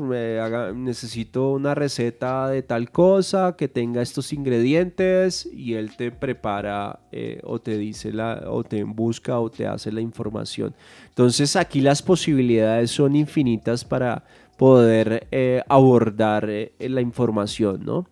necesito 0.72 1.50
una 1.50 1.74
receta 1.74 2.48
de 2.48 2.62
tal 2.62 2.90
cosa 2.92 3.56
que 3.56 3.66
tenga 3.66 4.02
estos 4.02 4.32
ingredientes 4.32 5.48
y 5.52 5.74
él 5.74 5.96
te 5.96 6.12
prepara 6.12 7.00
eh, 7.10 7.40
o 7.42 7.60
te 7.60 7.76
dice 7.76 8.12
la, 8.12 8.44
o 8.46 8.62
te 8.62 8.84
busca 8.84 9.40
o 9.40 9.50
te 9.50 9.66
hace 9.66 9.90
la 9.90 10.00
información. 10.00 10.74
Entonces 11.08 11.56
aquí 11.56 11.80
las 11.80 12.02
posibilidades 12.02 12.92
son 12.92 13.16
infinitas 13.16 13.84
para, 13.84 14.24
poder 14.60 15.26
eh, 15.30 15.62
abordar 15.70 16.50
eh, 16.50 16.74
la 16.80 17.00
información, 17.00 17.82
¿no? 17.82 18.06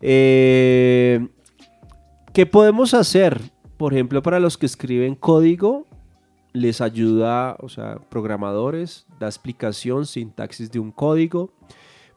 ¿Qué 0.00 1.20
podemos 2.50 2.94
hacer? 2.94 3.38
Por 3.76 3.92
ejemplo, 3.92 4.22
para 4.22 4.40
los 4.40 4.56
que 4.56 4.64
escriben 4.64 5.14
código, 5.14 5.85
les 6.56 6.80
ayuda, 6.80 7.56
o 7.60 7.68
sea, 7.68 7.98
programadores, 8.08 9.06
da 9.20 9.26
explicación, 9.26 10.06
sintaxis 10.06 10.70
de 10.70 10.78
un 10.78 10.90
código. 10.90 11.50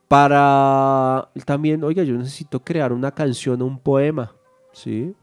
Para 0.08 1.29
también, 1.46 1.84
oiga, 1.84 2.03
yo 2.03 2.15
necesito 2.15 2.62
crear 2.62 2.93
una 2.93 3.12
canción 3.12 3.62
o 3.62 3.65
un 3.65 3.77
poema, 3.77 4.31
¿sí? 4.72 5.13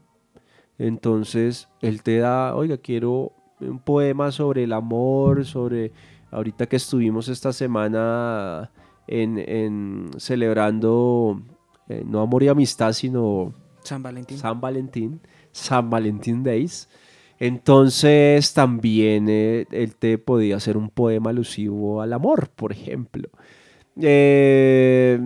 Entonces, 0.77 1.67
él 1.81 2.03
te 2.03 2.19
da, 2.19 2.55
oiga, 2.55 2.77
quiero 2.77 3.33
un 3.59 3.79
poema 3.79 4.31
sobre 4.31 4.63
el 4.63 4.73
amor, 4.73 5.45
sobre 5.45 5.91
ahorita 6.31 6.67
que 6.67 6.75
estuvimos 6.75 7.27
esta 7.27 7.51
semana 7.51 8.71
en, 9.07 10.11
celebrando 10.17 11.41
eh, 11.89 12.03
no 12.05 12.21
amor 12.21 12.43
y 12.43 12.49
amistad, 12.49 12.93
sino 12.93 13.53
San 13.83 14.03
Valentín. 14.03 14.37
San 14.37 14.61
Valentín, 14.61 15.21
San 15.51 15.89
Valentín 15.89 16.43
Days. 16.43 16.87
Entonces 17.39 18.53
también 18.53 19.27
eh, 19.29 19.65
él 19.71 19.95
te 19.95 20.17
podía 20.17 20.57
hacer 20.57 20.77
un 20.77 20.89
poema 20.89 21.29
alusivo 21.29 22.01
al 22.01 22.13
amor, 22.13 22.49
por 22.49 22.71
ejemplo. 22.71 23.29
Eh, 24.01 25.19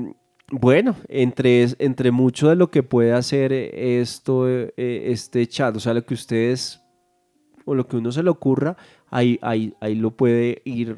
bueno, 0.52 0.96
entre, 1.08 1.68
entre 1.80 2.12
mucho 2.12 2.50
de 2.50 2.56
lo 2.56 2.70
que 2.70 2.84
puede 2.84 3.14
hacer 3.14 3.54
esto, 3.54 4.48
este 4.78 5.48
chat, 5.48 5.76
o 5.76 5.80
sea, 5.80 5.94
lo 5.94 6.06
que 6.06 6.14
ustedes 6.14 6.82
o 7.66 7.76
lo 7.76 7.88
que 7.88 7.98
uno 7.98 8.12
se 8.12 8.24
le 8.24 8.30
ocurra, 8.30 8.76
ahí, 9.10 9.40
ahí, 9.42 9.74
ahí 9.80 9.96
lo 9.96 10.12
puede 10.12 10.62
ir 10.66 10.98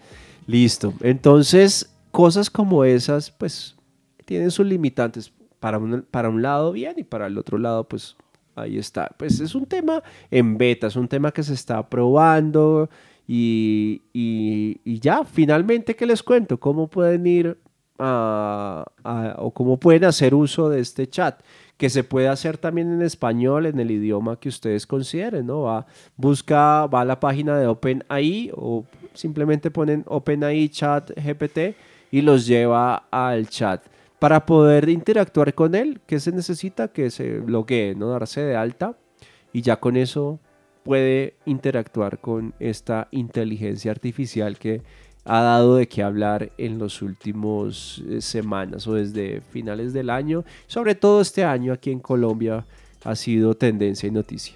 Listo. 0.47 0.93
Entonces, 1.01 1.93
cosas 2.11 2.49
como 2.49 2.85
esas, 2.85 3.29
pues, 3.29 3.75
tienen 4.23 4.51
sus 4.51 4.65
limitantes. 4.65 5.33
Para 5.59 5.77
un, 5.77 6.05
para 6.09 6.29
un 6.29 6.41
lado 6.41 6.71
bien 6.71 6.95
y 6.97 7.03
para 7.03 7.27
el 7.27 7.37
otro 7.37 7.57
lado, 7.57 7.85
pues, 7.87 8.15
ahí 8.55 8.77
está. 8.77 9.09
Pues 9.17 9.39
es 9.39 9.55
un 9.55 9.65
tema 9.65 10.03
en 10.29 10.57
beta, 10.57 10.87
es 10.87 10.95
un 10.95 11.07
tema 11.07 11.31
que 11.31 11.43
se 11.43 11.53
está 11.53 11.89
probando. 11.89 12.89
Y, 13.27 14.01
y, 14.13 14.99
ya, 14.99 15.23
finalmente, 15.23 15.95
¿qué 15.95 16.05
les 16.05 16.21
cuento? 16.21 16.59
¿Cómo 16.59 16.89
pueden 16.89 17.25
ir 17.25 17.57
o 17.99 19.51
cómo 19.53 19.77
pueden 19.77 20.05
hacer 20.05 20.33
uso 20.33 20.69
de 20.69 20.79
este 20.79 21.07
chat, 21.07 21.41
que 21.77 21.89
se 21.89 22.03
puede 22.03 22.27
hacer 22.27 22.57
también 22.57 22.91
en 22.91 23.01
español, 23.01 23.65
en 23.65 23.79
el 23.79 23.91
idioma 23.91 24.39
que 24.39 24.49
ustedes 24.49 24.87
consideren, 24.87 25.47
¿no? 25.47 25.63
Va, 25.63 25.85
busca, 26.15 26.87
va 26.87 27.01
a 27.01 27.05
la 27.05 27.19
página 27.19 27.57
de 27.57 27.67
OpenAI 27.67 28.51
o 28.55 28.85
simplemente 29.13 29.71
ponen 29.71 30.03
OpenAI 30.07 30.69
Chat 30.69 31.11
GPT 31.11 31.75
y 32.11 32.21
los 32.21 32.45
lleva 32.45 33.07
al 33.11 33.47
chat. 33.47 33.83
Para 34.19 34.45
poder 34.45 34.87
interactuar 34.87 35.53
con 35.53 35.75
él, 35.75 35.99
¿qué 36.05 36.19
se 36.19 36.31
necesita? 36.31 36.87
Que 36.87 37.09
se 37.09 37.39
bloquee, 37.39 37.95
¿no? 37.95 38.09
Darse 38.09 38.41
de 38.41 38.55
alta 38.55 38.95
y 39.51 39.61
ya 39.61 39.79
con 39.79 39.97
eso 39.97 40.39
puede 40.83 41.35
interactuar 41.45 42.19
con 42.19 42.53
esta 42.59 43.07
inteligencia 43.11 43.91
artificial 43.91 44.57
que 44.57 44.81
ha 45.25 45.41
dado 45.41 45.75
de 45.77 45.87
qué 45.87 46.03
hablar 46.03 46.51
en 46.57 46.79
los 46.79 47.01
últimos 47.01 48.03
eh, 48.09 48.21
semanas 48.21 48.87
o 48.87 48.93
desde 48.93 49.41
finales 49.41 49.93
del 49.93 50.09
año, 50.09 50.43
sobre 50.67 50.95
todo 50.95 51.21
este 51.21 51.43
año 51.43 51.73
aquí 51.73 51.91
en 51.91 51.99
Colombia 51.99 52.65
ha 53.03 53.15
sido 53.15 53.55
tendencia 53.55 54.07
y 54.07 54.11
noticia. 54.11 54.55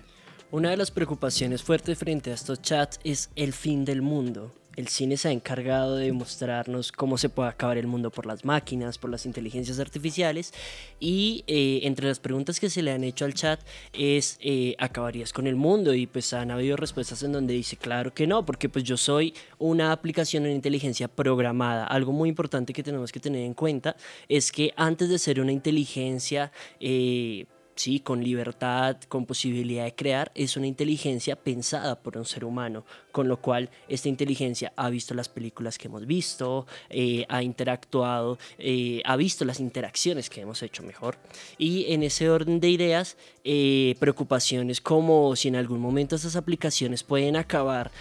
Una 0.52 0.70
de 0.70 0.78
las 0.78 0.92
preocupaciones 0.92 1.62
fuertes 1.62 1.98
frente 1.98 2.32
a 2.32 2.34
estos 2.34 2.62
chats 2.62 3.00
es 3.04 3.30
el 3.36 3.54
fin 3.54 3.84
del 3.84 4.02
mundo 4.02 4.52
el 4.78 4.88
cine 4.88 5.18
se 5.18 5.28
ha 5.28 5.32
encargado 5.32 5.96
de 5.96 6.14
mostrarnos 6.14 6.92
cómo 6.92 7.18
se 7.18 7.30
puede 7.30 7.50
acabar 7.50 7.78
el 7.78 7.88
mundo 7.88 8.12
por 8.12 8.28
las 8.28 8.46
máquinas, 8.46 9.00
por 9.00 9.10
las 9.10 9.26
inteligencias 9.26 9.80
artificiales 9.80 10.54
y 11.00 11.44
eh, 11.48 11.80
entre 11.84 12.08
las 12.08 12.20
preguntas 12.20 12.60
que 12.60 12.70
se 12.70 12.84
le 12.84 12.92
han 12.92 13.04
hecho 13.04 13.26
al 13.26 13.34
chat 13.34 13.60
es 13.92 14.38
eh, 14.40 14.76
¿acabarías 14.78 15.34
con 15.34 15.48
el 15.48 15.56
mundo? 15.56 15.96
Y 15.96 16.06
pues 16.06 16.32
han 16.34 16.52
habido 16.52 16.78
respuestas 16.78 17.24
en 17.24 17.32
donde 17.32 17.56
dice 17.56 17.76
claro 17.76 18.14
que 18.14 18.28
no, 18.28 18.46
porque 18.46 18.70
pues 18.70 18.84
yo 18.84 18.98
soy 18.98 19.34
una 19.58 19.92
aplicación 19.92 20.44
de 20.44 20.52
inteligencia 20.52 21.08
programada. 21.08 21.88
Algo 21.88 22.12
muy 22.12 22.30
importante 22.30 22.72
que 22.72 22.84
tenemos 22.84 23.12
que 23.12 23.20
tener 23.20 23.42
en 23.42 23.56
cuenta 23.56 23.96
es 24.30 24.52
que 24.52 24.74
antes 24.76 25.10
de 25.10 25.18
ser 25.18 25.42
una 25.42 25.52
inteligencia 25.52 26.52
eh, 26.80 27.48
¿sí? 27.78 28.00
con 28.00 28.24
libertad, 28.24 28.98
con 29.08 29.26
posibilidad 29.26 29.86
de 29.86 29.96
crear, 29.96 30.32
es 30.36 30.58
una 30.58 30.68
inteligencia 30.68 31.36
pensada 31.36 31.96
por 31.96 32.18
un 32.18 32.26
ser 32.26 32.44
humano, 32.44 32.86
con 33.12 33.28
lo 33.28 33.38
cual 33.38 33.70
esta 33.88 34.10
inteligencia 34.10 34.74
ha 34.76 34.90
visto 34.90 35.14
las 35.14 35.30
películas 35.30 35.78
que 35.78 35.88
hemos 35.88 36.06
visto, 36.06 36.66
eh, 36.90 37.26
ha 37.30 37.42
interactuado, 37.44 38.38
eh, 38.58 39.02
ha 39.06 39.16
visto 39.16 39.46
las 39.46 39.60
interacciones 39.60 40.30
que 40.30 40.42
hemos 40.42 40.62
hecho 40.64 40.84
mejor. 40.84 41.18
Y 41.58 41.94
en 41.94 42.04
ese 42.04 42.30
orden 42.30 42.60
de 42.60 42.70
ideas, 42.70 43.18
eh, 43.44 43.96
preocupaciones 44.00 44.82
como 44.82 45.36
si 45.36 45.48
en 45.48 45.56
algún 45.56 45.80
momento 45.80 46.16
estas 46.16 46.36
aplicaciones 46.36 47.04
pueden 47.04 47.36
acabar 47.36 47.92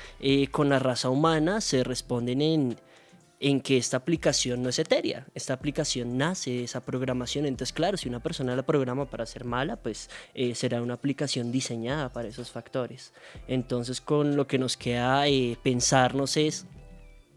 con 0.50 0.68
la 0.68 0.78
raza 0.78 1.10
humana, 1.10 1.60
se 1.60 1.84
responden 1.84 2.40
en 2.40 2.76
en 3.38 3.60
que 3.60 3.76
esta 3.76 3.98
aplicación 3.98 4.62
no 4.62 4.70
es 4.70 4.78
etérea, 4.78 5.26
esta 5.34 5.52
aplicación 5.54 6.16
nace 6.16 6.50
de 6.50 6.64
esa 6.64 6.80
programación, 6.80 7.44
entonces 7.46 7.74
claro, 7.74 7.96
si 7.96 8.08
una 8.08 8.20
persona 8.20 8.56
la 8.56 8.64
programa 8.64 9.06
para 9.06 9.26
ser 9.26 9.44
mala, 9.44 9.76
pues 9.76 10.08
eh, 10.34 10.54
será 10.54 10.80
una 10.80 10.94
aplicación 10.94 11.52
diseñada 11.52 12.12
para 12.12 12.28
esos 12.28 12.50
factores. 12.50 13.12
Entonces 13.46 14.00
con 14.00 14.36
lo 14.36 14.46
que 14.46 14.58
nos 14.58 14.76
queda 14.76 15.28
eh, 15.28 15.58
pensarnos 15.62 16.36
es, 16.36 16.66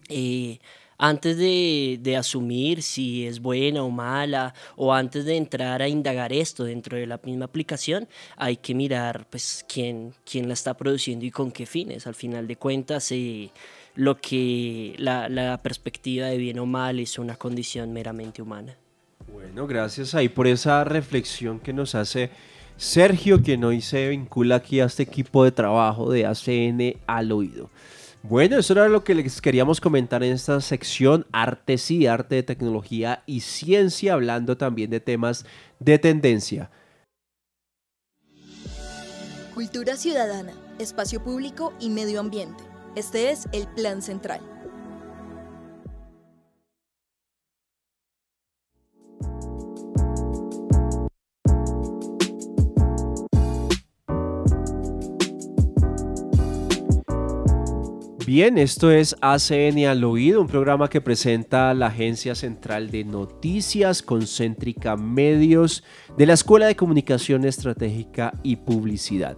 eh, 0.07 0.59
antes 0.97 1.37
de, 1.37 1.97
de, 2.01 2.17
asumir 2.17 2.83
si 2.83 3.25
es 3.25 3.39
buena 3.39 3.83
o 3.83 3.89
mala, 3.89 4.53
o 4.75 4.93
antes 4.93 5.23
de 5.23 5.37
entrar 5.37 5.81
a 5.81 5.87
indagar 5.87 6.33
esto 6.33 6.65
dentro 6.65 6.97
de 6.97 7.07
la 7.07 7.19
misma 7.23 7.45
aplicación, 7.45 8.09
hay 8.35 8.57
que 8.57 8.75
mirar 8.75 9.25
pues 9.29 9.65
quién, 9.67 10.13
quién 10.29 10.49
la 10.49 10.53
está 10.53 10.75
produciendo 10.75 11.25
y 11.25 11.31
con 11.31 11.51
qué 11.51 11.65
fines. 11.65 12.05
Al 12.05 12.15
final 12.15 12.47
de 12.47 12.57
cuentas, 12.57 13.13
lo 13.95 14.19
que 14.19 14.95
la, 14.97 15.59
perspectiva 15.61 16.27
de 16.27 16.37
bien 16.37 16.59
o 16.59 16.65
mal 16.65 16.99
es 16.99 17.19
una 17.19 17.35
condición 17.35 17.93
meramente 17.93 18.41
humana. 18.41 18.75
Bueno, 19.31 19.67
gracias 19.67 20.15
ahí 20.15 20.29
por 20.29 20.47
esa 20.47 20.83
reflexión 20.83 21.59
que 21.59 21.73
nos 21.73 21.95
hace 21.95 22.31
Sergio, 22.77 23.41
quien 23.41 23.63
hoy 23.63 23.81
se 23.81 24.09
vincula 24.09 24.55
aquí 24.55 24.79
a 24.79 24.85
este 24.85 25.03
equipo 25.03 25.43
de 25.43 25.51
trabajo 25.51 26.11
de 26.11 26.25
ACN 26.25 27.01
al 27.07 27.31
oído. 27.31 27.69
Bueno, 28.23 28.57
eso 28.57 28.73
era 28.73 28.89
lo 28.89 29.03
que 29.03 29.15
les 29.15 29.41
queríamos 29.41 29.79
comentar 29.79 30.23
en 30.23 30.33
esta 30.33 30.59
sección 30.59 31.25
Arte 31.31 31.75
y 31.89 32.05
Arte 32.05 32.35
de 32.35 32.43
Tecnología 32.43 33.23
y 33.25 33.41
Ciencia, 33.41 34.13
hablando 34.13 34.57
también 34.57 34.89
de 34.89 34.99
temas 34.99 35.45
de 35.79 35.99
tendencia. 35.99 36.69
Cultura 39.53 39.95
ciudadana, 39.95 40.53
espacio 40.79 41.23
público 41.23 41.73
y 41.79 41.89
medio 41.89 42.19
ambiente. 42.19 42.68
Este 42.95 43.31
es 43.31 43.47
el 43.51 43.67
Plan 43.67 44.01
Central. 44.01 44.41
Bien, 58.25 58.59
esto 58.59 58.91
es 58.91 59.15
ACN 59.21 59.87
al 59.87 60.03
oído, 60.03 60.39
un 60.39 60.47
programa 60.47 60.87
que 60.87 61.01
presenta 61.01 61.73
la 61.73 61.87
Agencia 61.87 62.35
Central 62.35 62.91
de 62.91 63.03
Noticias 63.03 64.03
Concéntrica 64.03 64.95
Medios 64.95 65.83
de 66.15 66.27
la 66.27 66.33
Escuela 66.33 66.67
de 66.67 66.75
Comunicación 66.75 67.43
Estratégica 67.43 68.33
y 68.43 68.57
Publicidad. 68.57 69.35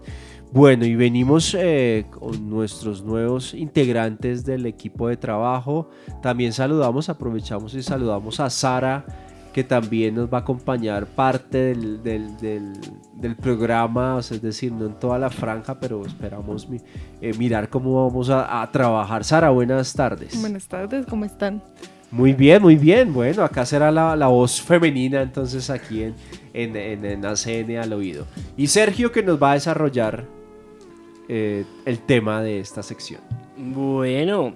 Bueno, 0.54 0.86
y 0.86 0.96
venimos 0.96 1.56
eh, 1.58 2.06
con 2.10 2.50
nuestros 2.50 3.04
nuevos 3.04 3.54
integrantes 3.54 4.44
del 4.44 4.66
equipo 4.66 5.08
de 5.08 5.16
trabajo. 5.16 5.90
También 6.22 6.52
saludamos, 6.52 7.08
aprovechamos 7.08 7.74
y 7.74 7.82
saludamos 7.82 8.40
a 8.42 8.50
Sara 8.50 9.06
que 9.54 9.64
también 9.64 10.16
nos 10.16 10.32
va 10.32 10.40
a 10.40 10.42
acompañar 10.42 11.06
parte 11.06 11.58
del, 11.58 12.04
del, 12.04 12.38
del, 12.38 12.74
del 13.16 13.36
programa, 13.36 14.18
es 14.20 14.42
decir, 14.42 14.72
no 14.72 14.86
en 14.86 14.94
toda 14.94 15.20
la 15.20 15.30
franja, 15.30 15.80
pero 15.80 16.06
esperamos 16.06 16.68
eh, 17.22 17.34
mirar 17.38 17.70
cómo 17.70 18.08
vamos 18.08 18.30
a, 18.30 18.62
a, 18.62 18.72
trabajar. 18.72 19.24
Sara, 19.24 19.50
buenas 19.50 19.94
tardes. 19.94 20.40
Buenas 20.40 20.68
tardes, 20.68 21.06
¿cómo 21.06 21.26
están? 21.26 21.62
Muy 22.12 22.34
bien, 22.34 22.62
muy 22.62 22.76
bien. 22.76 23.14
Bueno, 23.14 23.44
acá 23.44 23.66
será 23.66 23.92
la, 23.92 24.16
la 24.16 24.28
voz 24.28 24.62
femenina 24.62 25.22
entonces 25.22 25.70
aquí 25.70 26.04
en, 26.04 26.16
en, 26.54 26.76
en, 26.76 27.06
en, 27.06 27.26
ACN 27.26 27.78
al 27.78 27.94
oído. 27.94 28.26
Y 28.58 28.68
Sergio 28.68 29.12
que 29.12 29.24
nos 29.24 29.42
va 29.42 29.52
a 29.52 29.54
desarrollar 29.56 30.41
eh, 31.34 31.64
el 31.86 32.00
tema 32.00 32.42
de 32.42 32.60
esta 32.60 32.84
sección. 32.84 33.22
Bueno, 33.56 34.54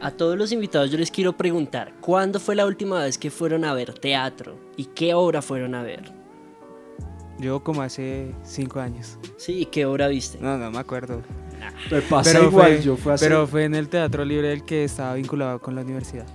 a 0.00 0.12
todos 0.12 0.38
los 0.38 0.52
invitados 0.52 0.88
yo 0.92 0.96
les 0.96 1.10
quiero 1.10 1.36
preguntar, 1.36 1.94
¿cuándo 2.00 2.38
fue 2.38 2.54
la 2.54 2.64
última 2.64 3.02
vez 3.02 3.18
que 3.18 3.28
fueron 3.28 3.64
a 3.64 3.74
ver 3.74 3.92
teatro? 3.94 4.56
¿Y 4.76 4.84
qué 4.84 5.14
obra 5.14 5.42
fueron 5.42 5.74
a 5.74 5.82
ver? 5.82 6.12
Yo 7.40 7.64
como 7.64 7.82
hace 7.82 8.32
cinco 8.44 8.78
años. 8.78 9.18
Sí, 9.36 9.62
¿y 9.62 9.66
qué 9.66 9.84
obra 9.84 10.06
viste? 10.06 10.38
No, 10.40 10.56
no 10.56 10.70
me 10.70 10.78
acuerdo. 10.78 11.22
Me 11.90 12.00
pasa 12.02 12.34
pero 12.34 12.50
igual, 12.50 12.66
fue, 12.66 12.82
yo 12.82 12.96
fui 12.96 13.12
hace... 13.12 13.26
Pero 13.26 13.48
fue 13.48 13.64
en 13.64 13.74
el 13.74 13.88
Teatro 13.88 14.24
Libre 14.24 14.52
el 14.52 14.64
que 14.64 14.84
estaba 14.84 15.14
vinculado 15.14 15.60
con 15.60 15.74
la 15.74 15.80
universidad. 15.80 16.26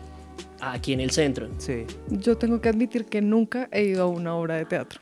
Aquí 0.59 0.91
en 0.91 0.99
el 0.99 1.11
centro. 1.11 1.47
Sí. 1.59 1.85
Yo 2.09 2.37
tengo 2.37 2.59
que 2.59 2.67
admitir 2.67 3.05
que 3.05 3.21
nunca 3.21 3.69
he 3.71 3.85
ido 3.85 4.03
a 4.03 4.07
una 4.07 4.35
obra 4.35 4.55
de 4.55 4.65
teatro. 4.65 4.99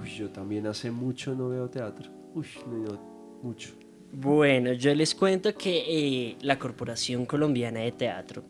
Uy, 0.00 0.08
yo 0.08 0.30
también 0.30 0.66
hace 0.66 0.90
mucho 0.90 1.34
no 1.34 1.50
veo 1.50 1.68
teatro. 1.68 2.10
Uy, 2.34 2.46
no 2.66 2.98
mucho. 3.42 3.75
Bueno, 4.12 4.72
yo 4.72 4.94
les 4.94 5.14
cuento 5.14 5.54
que 5.54 5.84
eh, 5.86 6.36
la 6.40 6.58
Corporación 6.58 7.26
Colombiana 7.26 7.80
de 7.80 7.92
Teatro 7.92 8.44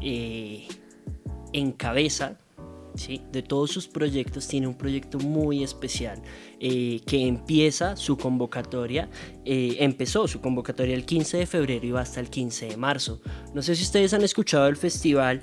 eh, 0.00 0.68
encabeza 1.52 2.38
¿sí? 2.94 3.22
de 3.32 3.42
todos 3.42 3.70
sus 3.70 3.88
proyectos, 3.88 4.46
tiene 4.46 4.66
un 4.66 4.74
proyecto 4.76 5.18
muy 5.18 5.62
especial 5.64 6.22
eh, 6.60 7.00
que 7.06 7.26
empieza 7.26 7.96
su 7.96 8.16
convocatoria, 8.16 9.08
empezó 9.44 10.28
su 10.28 10.40
convocatoria 10.40 10.94
el 10.94 11.04
15 11.04 11.38
de 11.38 11.46
febrero 11.46 11.86
y 11.86 11.90
va 11.90 12.02
hasta 12.02 12.20
el 12.20 12.28
15 12.28 12.68
de 12.68 12.76
marzo. 12.76 13.20
No 13.54 13.62
sé 13.62 13.74
si 13.74 13.82
ustedes 13.82 14.12
han 14.14 14.22
escuchado 14.22 14.68
el 14.68 14.76
festival, 14.76 15.42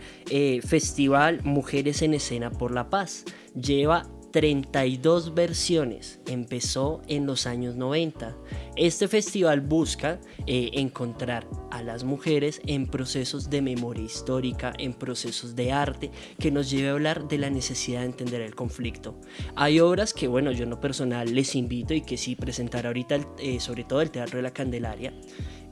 Festival 0.63 1.41
Mujeres 1.43 2.01
en 2.01 2.13
Escena 2.13 2.51
por 2.51 2.71
la 2.71 2.89
Paz. 2.89 3.25
Lleva 3.55 4.14
32 4.35 5.33
versiones, 5.33 6.19
empezó 6.27 7.01
en 7.07 7.25
los 7.25 7.47
años 7.47 7.77
90. 7.77 8.35
Este 8.75 9.07
festival 9.07 9.61
busca 9.61 10.19
eh, 10.45 10.71
encontrar 10.73 11.47
a 11.71 11.81
las 11.81 12.03
mujeres 12.03 12.59
en 12.67 12.85
procesos 12.85 13.49
de 13.49 13.61
memoria 13.61 14.03
histórica, 14.03 14.73
en 14.77 14.93
procesos 14.93 15.55
de 15.55 15.71
arte, 15.71 16.11
que 16.37 16.51
nos 16.51 16.69
lleve 16.69 16.89
a 16.89 16.91
hablar 16.91 17.29
de 17.29 17.37
la 17.37 17.49
necesidad 17.49 18.01
de 18.01 18.07
entender 18.07 18.41
el 18.41 18.55
conflicto. 18.55 19.17
Hay 19.55 19.79
obras 19.79 20.13
que, 20.13 20.27
bueno, 20.27 20.51
yo 20.51 20.65
en 20.65 20.71
lo 20.71 20.81
personal 20.81 21.33
les 21.33 21.55
invito 21.55 21.93
y 21.93 22.01
que 22.01 22.17
sí 22.17 22.35
presentar 22.35 22.87
ahorita, 22.87 23.19
eh, 23.39 23.61
sobre 23.61 23.85
todo 23.85 24.01
el 24.01 24.11
Teatro 24.11 24.35
de 24.35 24.43
la 24.43 24.51
Candelaria, 24.51 25.13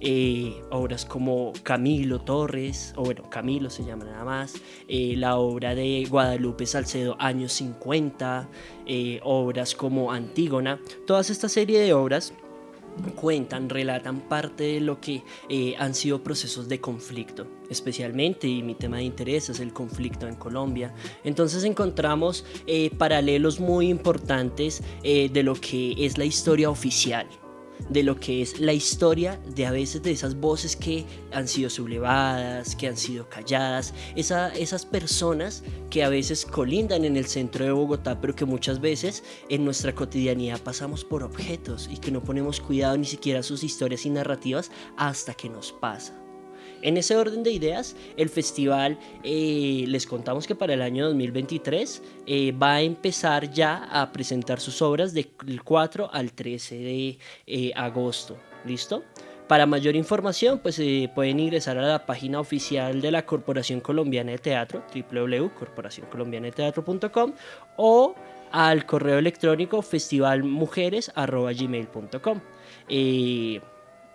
eh, 0.03 0.61
obras 0.69 1.05
como 1.05 1.53
Camilo 1.63 2.19
Torres, 2.21 2.93
o 2.97 3.03
bueno, 3.03 3.23
Camilo 3.29 3.69
se 3.69 3.83
llama 3.83 4.05
nada 4.05 4.23
más, 4.23 4.55
eh, 4.87 5.15
la 5.17 5.37
obra 5.37 5.73
de 5.73 6.05
Guadalupe 6.09 6.65
Salcedo, 6.65 7.15
años 7.19 7.53
50, 7.53 8.49
eh, 8.85 9.19
obras 9.23 9.73
como 9.75 10.11
Antígona, 10.11 10.79
todas 11.07 11.29
esta 11.29 11.49
serie 11.49 11.79
de 11.79 11.93
obras 11.93 12.33
cuentan, 13.15 13.69
relatan 13.69 14.21
parte 14.21 14.63
de 14.63 14.79
lo 14.79 14.99
que 14.99 15.23
eh, 15.49 15.75
han 15.77 15.93
sido 15.93 16.23
procesos 16.23 16.67
de 16.69 16.79
conflicto, 16.79 17.47
especialmente, 17.69 18.47
y 18.47 18.63
mi 18.63 18.75
tema 18.75 18.97
de 18.97 19.03
interés 19.03 19.49
es 19.49 19.59
el 19.59 19.73
conflicto 19.73 20.27
en 20.27 20.35
Colombia. 20.35 20.93
Entonces 21.23 21.63
encontramos 21.63 22.45
eh, 22.67 22.91
paralelos 22.97 23.59
muy 23.59 23.89
importantes 23.89 24.83
eh, 25.03 25.29
de 25.31 25.43
lo 25.43 25.55
que 25.55 25.95
es 25.97 26.17
la 26.17 26.25
historia 26.25 26.69
oficial 26.69 27.27
de 27.89 28.03
lo 28.03 28.19
que 28.19 28.41
es 28.41 28.59
la 28.59 28.73
historia 28.73 29.39
de 29.55 29.65
a 29.65 29.71
veces 29.71 30.03
de 30.03 30.11
esas 30.11 30.35
voces 30.35 30.75
que 30.75 31.05
han 31.31 31.47
sido 31.47 31.69
sublevadas, 31.69 32.75
que 32.75 32.87
han 32.87 32.97
sido 32.97 33.29
calladas, 33.29 33.93
esa, 34.15 34.49
esas 34.49 34.85
personas 34.85 35.63
que 35.89 36.03
a 36.03 36.09
veces 36.09 36.45
colindan 36.45 37.05
en 37.05 37.17
el 37.17 37.25
centro 37.25 37.65
de 37.65 37.71
Bogotá, 37.71 38.19
pero 38.19 38.35
que 38.35 38.45
muchas 38.45 38.79
veces 38.79 39.23
en 39.49 39.65
nuestra 39.65 39.93
cotidianidad 39.93 40.61
pasamos 40.61 41.03
por 41.03 41.23
objetos 41.23 41.89
y 41.91 41.97
que 41.97 42.11
no 42.11 42.23
ponemos 42.23 42.59
cuidado 42.59 42.97
ni 42.97 43.05
siquiera 43.05 43.39
a 43.39 43.43
sus 43.43 43.63
historias 43.63 44.05
y 44.05 44.09
narrativas 44.09 44.71
hasta 44.97 45.33
que 45.33 45.49
nos 45.49 45.71
pasa. 45.71 46.22
En 46.83 46.97
ese 46.97 47.15
orden 47.15 47.41
de 47.43 47.51
ideas, 47.51 47.95
el 48.17 48.27
festival, 48.29 48.99
eh, 49.23 49.85
les 49.87 50.05
contamos 50.05 50.45
que 50.45 50.53
para 50.53 50.73
el 50.73 50.81
año 50.81 51.05
2023 51.05 52.03
eh, 52.27 52.51
va 52.51 52.73
a 52.73 52.81
empezar 52.81 53.49
ya 53.49 53.85
a 53.85 54.11
presentar 54.11 54.59
sus 54.59 54.81
obras 54.81 55.13
del 55.13 55.29
4 55.63 56.09
al 56.11 56.33
13 56.33 56.75
de 56.75 57.17
eh, 57.47 57.71
agosto. 57.73 58.35
¿Listo? 58.65 59.05
Para 59.47 59.65
mayor 59.65 59.95
información, 59.95 60.59
pues 60.59 60.81
pueden 61.15 61.39
ingresar 61.39 61.77
a 61.77 61.83
la 61.83 62.05
página 62.05 62.37
oficial 62.39 62.99
de 63.01 63.11
la 63.11 63.25
Corporación 63.25 63.79
Colombiana 63.79 64.31
de 64.31 64.39
Teatro, 64.39 64.83
www.corporacioncolombianadeteatro.com 64.93 67.33
o 67.77 68.13
al 68.51 68.85
correo 68.85 69.19
electrónico 69.19 69.81
festivalmujeres.gmail.com. 69.81 72.41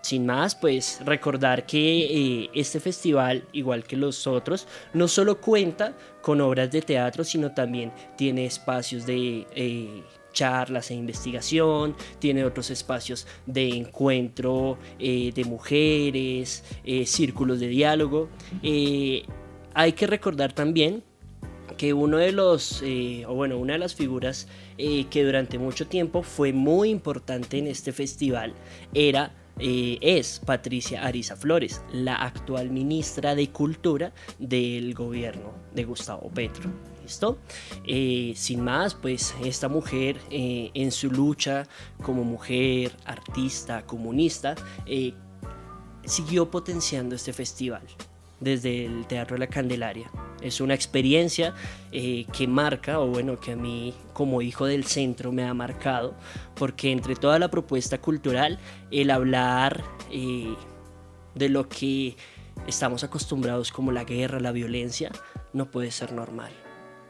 sin 0.02 0.26
más, 0.26 0.54
pues 0.54 1.00
recordar 1.04 1.66
que 1.66 2.44
eh, 2.44 2.50
este 2.54 2.80
festival, 2.80 3.44
igual 3.52 3.84
que 3.84 3.96
los 3.96 4.26
otros, 4.26 4.66
no 4.94 5.08
solo 5.08 5.40
cuenta 5.40 5.96
con 6.22 6.40
obras 6.40 6.70
de 6.70 6.82
teatro, 6.82 7.24
sino 7.24 7.52
también 7.52 7.92
tiene 8.16 8.46
espacios 8.46 9.06
de 9.06 9.46
eh, 9.54 10.02
charlas 10.32 10.90
e 10.90 10.94
investigación, 10.94 11.96
tiene 12.18 12.44
otros 12.44 12.70
espacios 12.70 13.26
de 13.46 13.68
encuentro 13.68 14.78
eh, 14.98 15.32
de 15.34 15.44
mujeres, 15.44 16.64
círculos 17.04 17.60
de 17.60 17.68
diálogo. 17.68 18.28
hay 18.62 19.92
que 19.92 20.06
recordar 20.06 20.52
también 20.52 21.02
que 21.76 21.92
uno 21.92 22.18
de 22.18 22.32
los, 22.32 22.82
o 23.26 23.34
bueno, 23.34 23.58
una 23.58 23.74
de 23.74 23.78
las 23.78 23.94
figuras 23.94 24.48
que 24.76 25.24
durante 25.24 25.58
mucho 25.58 25.86
tiempo 25.86 26.22
fue 26.22 26.52
muy 26.52 26.90
importante 26.90 27.58
en 27.58 27.66
este 27.68 27.92
festival 27.92 28.54
era 28.94 29.32
eh, 29.58 29.98
es 30.00 30.40
Patricia 30.44 31.04
Ariza 31.04 31.36
Flores, 31.36 31.82
la 31.92 32.14
actual 32.14 32.70
ministra 32.70 33.34
de 33.34 33.50
Cultura 33.50 34.12
del 34.38 34.94
gobierno 34.94 35.52
de 35.74 35.84
Gustavo 35.84 36.30
Petro. 36.30 36.70
¿Listo? 37.02 37.38
Eh, 37.86 38.34
sin 38.36 38.62
más, 38.62 38.94
pues 38.94 39.34
esta 39.42 39.68
mujer 39.68 40.20
eh, 40.30 40.70
en 40.74 40.92
su 40.92 41.10
lucha 41.10 41.66
como 42.02 42.22
mujer, 42.22 42.92
artista, 43.04 43.86
comunista, 43.86 44.54
siguió 46.04 46.50
potenciando 46.50 47.14
este 47.14 47.32
festival 47.32 47.82
desde 48.40 48.84
el 48.86 49.06
Teatro 49.06 49.34
de 49.34 49.40
la 49.40 49.46
Candelaria. 49.46 50.10
Es 50.40 50.60
una 50.60 50.74
experiencia 50.74 51.54
eh, 51.90 52.26
que 52.32 52.46
marca, 52.46 53.00
o 53.00 53.08
bueno, 53.08 53.40
que 53.40 53.52
a 53.52 53.56
mí 53.56 53.94
como 54.12 54.42
hijo 54.42 54.66
del 54.66 54.84
centro 54.84 55.32
me 55.32 55.44
ha 55.44 55.54
marcado, 55.54 56.14
porque 56.54 56.92
entre 56.92 57.16
toda 57.16 57.38
la 57.38 57.50
propuesta 57.50 57.98
cultural, 57.98 58.58
el 58.90 59.10
hablar 59.10 59.82
eh, 60.10 60.54
de 61.34 61.48
lo 61.48 61.68
que 61.68 62.16
estamos 62.66 63.04
acostumbrados 63.04 63.72
como 63.72 63.92
la 63.92 64.04
guerra, 64.04 64.40
la 64.40 64.52
violencia, 64.52 65.10
no 65.52 65.70
puede 65.70 65.90
ser 65.90 66.12
normal. 66.12 66.52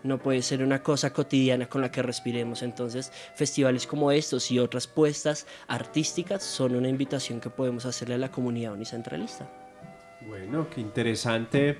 No 0.04 0.18
puede 0.18 0.42
ser 0.42 0.62
una 0.62 0.82
cosa 0.82 1.12
cotidiana 1.12 1.68
con 1.68 1.80
la 1.80 1.90
que 1.90 2.02
respiremos. 2.02 2.62
Entonces, 2.62 3.12
festivales 3.34 3.86
como 3.86 4.12
estos 4.12 4.50
y 4.52 4.60
otras 4.60 4.86
puestas 4.86 5.46
artísticas 5.66 6.44
son 6.44 6.76
una 6.76 6.88
invitación 6.88 7.40
que 7.40 7.50
podemos 7.50 7.84
hacerle 7.84 8.14
a 8.14 8.18
la 8.18 8.30
comunidad 8.30 8.74
unicentralista. 8.74 9.67
Bueno, 10.26 10.66
qué 10.74 10.80
interesante 10.80 11.78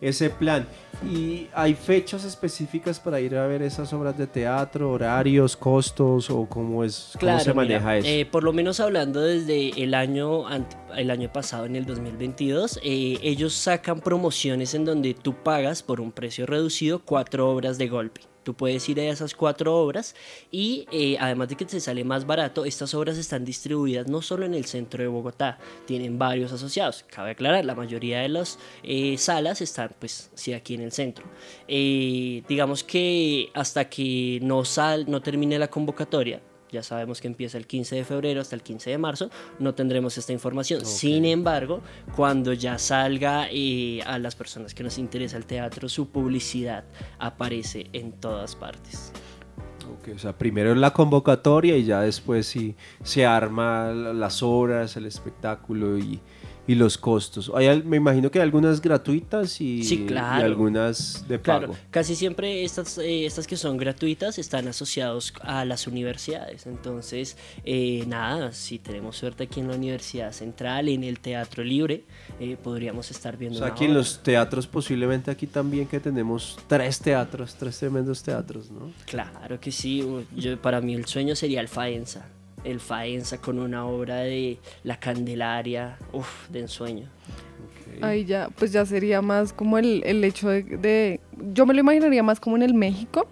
ese 0.00 0.30
plan. 0.30 0.66
¿Y 1.04 1.48
hay 1.52 1.74
fechas 1.74 2.24
específicas 2.24 2.98
para 2.98 3.20
ir 3.20 3.36
a 3.36 3.46
ver 3.46 3.62
esas 3.62 3.92
obras 3.92 4.16
de 4.16 4.26
teatro, 4.26 4.92
horarios, 4.92 5.56
costos 5.56 6.30
o 6.30 6.46
cómo 6.46 6.84
es 6.84 7.12
cómo 7.20 7.38
se 7.38 7.52
maneja 7.52 7.98
eso? 7.98 8.08
Eh, 8.08 8.26
por 8.30 8.42
lo 8.42 8.52
menos 8.52 8.80
hablando 8.80 9.20
desde 9.20 9.82
el 9.82 9.94
año 9.94 10.44
el 10.96 11.10
año 11.10 11.30
pasado 11.32 11.66
en 11.66 11.76
el 11.76 11.84
2022, 11.84 12.80
eh, 12.82 13.18
ellos 13.22 13.52
sacan 13.52 14.00
promociones 14.00 14.74
en 14.74 14.84
donde 14.84 15.14
tú 15.14 15.34
pagas 15.34 15.82
por 15.82 16.00
un 16.00 16.12
precio 16.12 16.46
reducido 16.46 17.00
cuatro 17.04 17.50
obras 17.50 17.76
de 17.76 17.88
golpe. 17.88 18.22
Tú 18.46 18.54
puedes 18.54 18.88
ir 18.88 19.00
a 19.00 19.10
esas 19.10 19.34
cuatro 19.34 19.76
obras 19.76 20.14
y 20.52 20.86
eh, 20.92 21.16
además 21.18 21.48
de 21.48 21.56
que 21.56 21.64
te 21.64 21.80
sale 21.80 22.04
más 22.04 22.28
barato, 22.28 22.64
estas 22.64 22.94
obras 22.94 23.18
están 23.18 23.44
distribuidas 23.44 24.06
no 24.06 24.22
solo 24.22 24.46
en 24.46 24.54
el 24.54 24.66
centro 24.66 25.02
de 25.02 25.08
Bogotá, 25.08 25.58
tienen 25.84 26.16
varios 26.16 26.52
asociados. 26.52 27.04
Cabe 27.10 27.32
aclarar, 27.32 27.64
la 27.64 27.74
mayoría 27.74 28.20
de 28.20 28.28
las 28.28 28.60
eh, 28.84 29.18
salas 29.18 29.60
están 29.62 29.90
pues 29.98 30.30
sí 30.34 30.52
aquí 30.52 30.74
en 30.74 30.82
el 30.82 30.92
centro. 30.92 31.26
Eh, 31.66 32.44
digamos 32.48 32.84
que 32.84 33.50
hasta 33.52 33.90
que 33.90 34.38
no, 34.40 34.64
sal, 34.64 35.06
no 35.08 35.20
termine 35.20 35.58
la 35.58 35.66
convocatoria, 35.66 36.40
ya 36.76 36.82
sabemos 36.82 37.22
que 37.22 37.26
empieza 37.26 37.56
el 37.56 37.66
15 37.66 37.96
de 37.96 38.04
febrero 38.04 38.40
hasta 38.42 38.54
el 38.54 38.62
15 38.62 38.90
de 38.90 38.98
marzo, 38.98 39.30
no 39.58 39.74
tendremos 39.74 40.18
esta 40.18 40.34
información. 40.34 40.84
Sin 40.84 41.24
embargo, 41.24 41.80
cuando 42.14 42.52
ya 42.52 42.78
salga 42.78 43.48
eh, 43.50 44.02
a 44.06 44.18
las 44.18 44.34
personas 44.34 44.74
que 44.74 44.82
nos 44.82 44.98
interesa 44.98 45.38
el 45.38 45.46
teatro, 45.46 45.88
su 45.88 46.10
publicidad 46.10 46.84
aparece 47.18 47.86
en 47.94 48.12
todas 48.12 48.54
partes. 48.54 49.10
o 50.14 50.18
sea, 50.18 50.36
primero 50.36 50.74
la 50.74 50.92
convocatoria 50.92 51.78
y 51.78 51.84
ya 51.84 52.02
después 52.02 52.46
sí 52.46 52.76
se 53.02 53.24
arma 53.24 53.90
las 53.92 54.42
horas, 54.42 54.96
el 54.98 55.06
espectáculo 55.06 55.96
y, 55.96 56.20
y 56.66 56.74
los 56.74 56.98
costos. 56.98 57.50
Hay, 57.54 57.82
me 57.82 57.96
imagino 57.96 58.30
que 58.30 58.38
hay 58.38 58.42
algunas 58.42 58.80
gratuitas 58.80 59.60
y, 59.60 59.82
algunas 60.16 61.24
de 61.28 61.38
pago. 61.38 61.66
Claro, 61.66 61.76
casi 61.90 62.16
siempre 62.16 62.64
estas, 62.64 62.98
eh, 62.98 63.26
estas 63.26 63.46
que 63.46 63.56
son 63.56 63.76
gratuitas 63.76 64.38
están 64.38 64.66
asociados 64.68 65.32
a 65.42 65.64
las 65.64 65.86
universidades. 65.86 66.66
Entonces, 66.66 67.36
eh, 67.64 68.04
nada, 68.06 68.52
si 68.52 68.78
tenemos 68.78 69.16
suerte 69.16 69.44
aquí 69.44 69.60
en 69.60 69.68
la 69.68 69.76
Universidad 69.76 70.32
Central, 70.32 70.88
en 70.88 71.04
el 71.04 71.20
Teatro 71.20 71.62
Libre, 71.62 72.04
eh, 72.40 72.56
podríamos 72.62 73.10
estar 73.10 73.36
viendo. 73.36 73.58
O 73.58 73.62
sea, 73.62 73.72
aquí 73.72 73.84
en 73.84 73.94
los 73.94 74.22
teatros, 74.22 74.66
posiblemente 74.66 75.30
aquí 75.30 75.46
también 75.46 75.86
que 75.86 76.00
tenemos 76.00 76.58
tres 76.66 76.98
teatros, 76.98 77.54
tres 77.54 77.78
tremendos 77.78 78.22
teatros, 78.22 78.70
¿no? 78.70 78.92
Claro 79.06 79.60
que 79.60 79.70
sí. 79.70 80.04
Yo, 80.34 80.60
para 80.60 80.80
mí 80.80 80.94
el 80.94 81.06
sueño 81.06 81.36
sería 81.36 81.60
el 81.60 81.68
Faenza 81.68 82.26
el 82.64 82.80
Faenza 82.80 83.38
con 83.40 83.58
una 83.58 83.86
obra 83.86 84.16
de 84.16 84.58
La 84.82 84.98
Candelaria, 84.98 85.98
uff, 86.12 86.48
de 86.48 86.60
ensueño. 86.60 87.08
Ahí 88.02 88.24
ya, 88.24 88.48
pues 88.58 88.72
ya 88.72 88.84
sería 88.84 89.22
más 89.22 89.52
como 89.52 89.78
el, 89.78 90.02
hecho 90.24 90.48
de, 90.48 91.20
Yo 91.52 91.64
me 91.66 91.74
lo 91.74 91.80
imaginaría 91.80 92.22
más 92.22 92.40
como 92.40 92.56
en 92.56 92.62
el 92.62 92.74
México, 92.74 93.28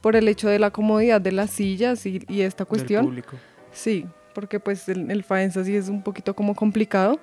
por 0.00 0.16
el 0.16 0.28
hecho 0.28 0.48
de 0.48 0.58
la 0.58 0.70
comodidad 0.70 1.20
de 1.20 1.32
las 1.32 1.50
sillas 1.50 2.04
y, 2.06 2.24
esta 2.28 2.64
cuestión. 2.64 3.04
público. 3.04 3.36
Sí, 3.72 4.06
porque 4.34 4.60
pues 4.60 4.88
el, 4.88 5.10
el, 5.10 5.22
Faenza 5.22 5.64
sí 5.64 5.76
es 5.76 5.88
un 5.88 6.02
poquito 6.02 6.34
como 6.34 6.54
complicado, 6.54 7.20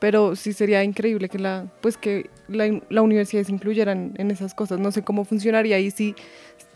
pero 0.00 0.34
sí 0.34 0.52
sería 0.52 0.82
increíble 0.82 1.28
que 1.28 1.38
la, 1.38 1.66
pues 1.80 1.96
que 1.96 2.30
la, 2.48 2.80
la 2.88 3.02
universidad 3.02 3.44
se 3.44 3.52
incluyeran 3.52 4.14
en 4.16 4.30
esas 4.30 4.54
cosas. 4.54 4.80
No 4.80 4.90
sé 4.92 5.02
cómo 5.02 5.24
funcionaría 5.24 5.76
ahí 5.76 5.90
si 5.90 6.14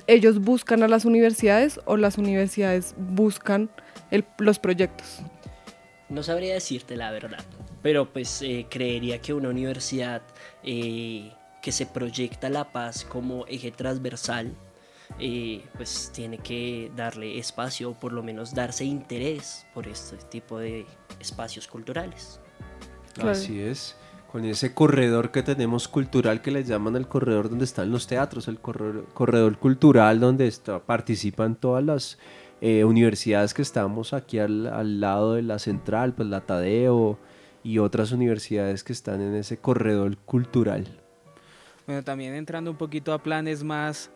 ellos 0.06 0.40
buscan 0.40 0.82
a 0.82 0.88
las 0.88 1.04
universidades 1.04 1.80
o 1.84 1.96
las 1.96 2.18
universidades 2.18 2.94
buscan 2.98 3.70
los 4.38 4.58
proyectos? 4.58 5.20
No 6.08 6.22
sabría 6.22 6.54
decirte 6.54 6.96
la 6.96 7.10
verdad, 7.10 7.44
pero 7.82 8.12
pues 8.12 8.42
eh, 8.42 8.66
creería 8.68 9.20
que 9.20 9.32
una 9.32 9.48
universidad 9.48 10.22
eh, 10.62 11.32
que 11.62 11.72
se 11.72 11.86
proyecta 11.86 12.50
la 12.50 12.72
paz 12.72 13.04
como 13.04 13.46
eje 13.46 13.70
transversal, 13.70 14.54
eh, 15.18 15.62
pues 15.76 16.10
tiene 16.14 16.38
que 16.38 16.90
darle 16.94 17.38
espacio 17.38 17.90
o 17.90 17.94
por 17.94 18.12
lo 18.12 18.22
menos 18.22 18.54
darse 18.54 18.84
interés 18.84 19.66
por 19.74 19.88
este 19.88 20.16
tipo 20.16 20.58
de 20.58 20.86
espacios 21.20 21.66
culturales. 21.66 22.40
Así 23.22 23.60
es 23.60 23.96
con 24.34 24.44
ese 24.44 24.74
corredor 24.74 25.30
que 25.30 25.44
tenemos 25.44 25.86
cultural 25.86 26.42
que 26.42 26.50
le 26.50 26.64
llaman 26.64 26.96
el 26.96 27.06
corredor 27.06 27.48
donde 27.48 27.64
están 27.64 27.92
los 27.92 28.08
teatros, 28.08 28.48
el 28.48 28.58
corredor, 28.58 29.58
cultural 29.58 30.18
donde 30.18 30.52
participan 30.84 31.54
todas 31.54 31.84
las 31.84 32.18
eh, 32.60 32.82
universidades 32.82 33.54
que 33.54 33.62
estamos 33.62 34.12
aquí 34.12 34.40
al, 34.40 35.00
lado 35.00 35.34
de 35.34 35.42
la 35.42 35.60
central, 35.60 36.14
pues 36.14 36.28
la 36.28 36.40
Tadeo 36.40 37.16
y 37.62 37.78
otras 37.78 38.10
universidades 38.10 38.82
que 38.82 38.92
están 38.92 39.20
en 39.20 39.36
ese 39.36 39.58
corredor 39.58 40.16
cultural. 40.16 40.88
Bueno, 41.86 42.02
también 42.02 42.34
entrando 42.34 42.72
un 42.72 42.76
poquito 42.76 43.12
a 43.12 43.22
planes 43.22 43.62
más, 43.62 44.10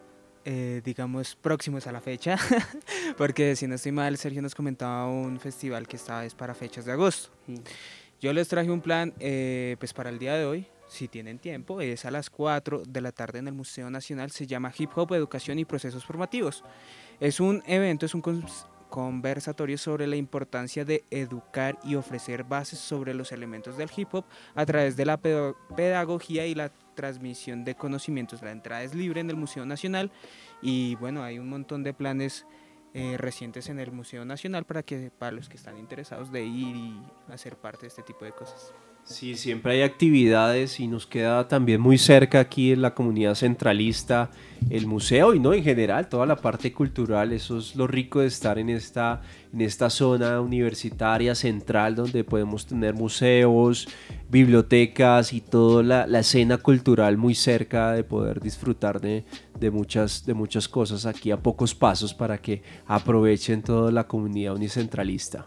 eh, 0.45 0.83
digamos, 0.85 1.37
próximos 1.37 1.87
a 1.87 1.93
la 1.93 2.01
fecha, 2.01 2.37
porque 3.17 3.55
si 3.55 3.69
no 3.69 3.77
estoy 3.77 3.93
mal, 3.93 4.17
Sergio 4.17 4.43
nos 4.43 4.57
comentaba 4.57 5.07
un 5.07 5.39
festival 5.39 5.87
que 5.87 5.95
está 5.95 6.25
es 6.25 6.35
para 6.35 6.57
fechas 6.57 6.87
de 6.87 6.91
agosto. 6.91 7.31
Mm. 7.47 7.55
Yo 8.21 8.33
les 8.33 8.49
traje 8.49 8.71
un 8.71 8.81
plan 8.81 9.15
eh, 9.21 9.77
pues 9.79 9.93
para 9.95 10.11
el 10.11 10.19
día 10.19 10.35
de 10.35 10.45
hoy, 10.45 10.67
si 10.89 11.07
tienen 11.07 11.39
tiempo, 11.39 11.81
es 11.81 12.05
a 12.05 12.11
las 12.11 12.31
4 12.31 12.83
de 12.85 13.01
la 13.01 13.13
tarde 13.13 13.39
en 13.39 13.47
el 13.47 13.55
Museo 13.55 13.91
Nacional, 13.91 14.33
se 14.33 14.47
llama 14.47 14.73
Hip 14.77 14.91
Hop, 14.97 15.15
Educación 15.15 15.61
y 15.61 15.65
Procesos 15.65 16.05
Formativos. 16.05 16.65
Es 17.21 17.39
un 17.39 17.63
evento, 17.67 18.07
es 18.07 18.15
un 18.15 18.23
conversatorio 18.89 19.79
sobre 19.79 20.09
la 20.09 20.17
importancia 20.17 20.85
de 20.85 21.05
educar 21.11 21.79
y 21.85 21.95
ofrecer 21.95 22.43
bases 22.43 22.81
sobre 22.81 23.15
los 23.15 23.31
elementos 23.31 23.77
del 23.77 23.91
hip 23.95 24.13
hop 24.13 24.25
a 24.57 24.67
través 24.67 24.97
de 24.97 25.05
la 25.05 25.19
pedagogía 25.19 26.47
y 26.47 26.57
la 26.57 26.73
transmisión 26.95 27.65
de 27.65 27.77
conocimientos. 27.77 28.43
La 28.43 28.51
entrada 28.51 28.83
es 28.83 28.95
libre 28.95 29.21
en 29.21 29.31
el 29.31 29.37
Museo 29.37 29.65
Nacional 29.65 30.11
y 30.61 30.97
bueno, 30.97 31.23
hay 31.23 31.39
un 31.39 31.49
montón 31.49 31.85
de 31.85 31.95
planes 31.95 32.47
eh, 32.99 33.17
recientes 33.17 33.69
en 33.69 33.79
el 33.79 33.93
Museo 33.93 34.25
Nacional 34.25 34.65
para 34.65 34.83
que 34.83 35.13
para 35.17 35.31
los 35.31 35.49
que 35.49 35.57
están 35.57 35.79
interesados 35.79 36.33
de 36.33 36.45
ir 36.45 36.75
y 36.75 37.01
hacer 37.29 37.57
parte 37.57 37.83
de 37.83 37.89
este 37.89 38.03
tipo 38.03 38.25
de 38.25 38.33
cosas. 38.33 38.75
Sí, 39.09 39.37
siempre 39.37 39.73
hay 39.73 39.83
actividades 39.83 40.81
y 40.81 40.87
nos 40.87 41.07
queda 41.07 41.49
también 41.49 41.81
muy 41.81 41.97
cerca 41.97 42.41
aquí 42.41 42.73
en 42.73 42.83
la 42.83 42.95
comunidad 42.95 43.37
centralista 43.37 44.31
el 44.69 44.87
museo 44.87 45.33
y 45.33 45.41
no 45.41 45.55
en 45.55 45.65
general 45.65 46.11
toda 46.11 46.27
la 46.27 46.37
parte 46.37 46.75
cultural. 46.75 47.33
Eso 47.33 47.57
es 47.57 47.75
lo 47.75 47.87
rico 47.87 48.21
de 48.21 48.27
estar 48.27 48.59
en 48.59 48.69
esta, 48.69 49.23
en 49.51 49.63
esta 49.63 49.89
zona 49.89 50.43
universitaria 50.43 51.35
central 51.35 51.95
donde 51.95 52.23
podemos 52.23 52.67
tener 52.67 52.93
museos, 52.93 53.89
bibliotecas 54.29 55.33
y 55.33 55.41
toda 55.41 55.83
la, 55.83 56.07
la 56.07 56.19
escena 56.19 56.59
cultural 56.59 57.17
muy 57.17 57.35
cerca 57.35 57.93
de 57.93 58.05
poder 58.05 58.41
disfrutar 58.41 59.01
de, 59.01 59.25
de, 59.59 59.71
muchas, 59.71 60.27
de 60.27 60.35
muchas 60.35 60.69
cosas 60.69 61.07
aquí 61.07 61.31
a 61.31 61.43
pocos 61.43 61.75
pasos 61.75 62.13
para 62.13 62.37
que 62.37 62.63
aprovechen 62.87 63.63
toda 63.63 63.91
la 63.91 64.07
comunidad 64.07 64.55
unicentralista. 64.55 65.47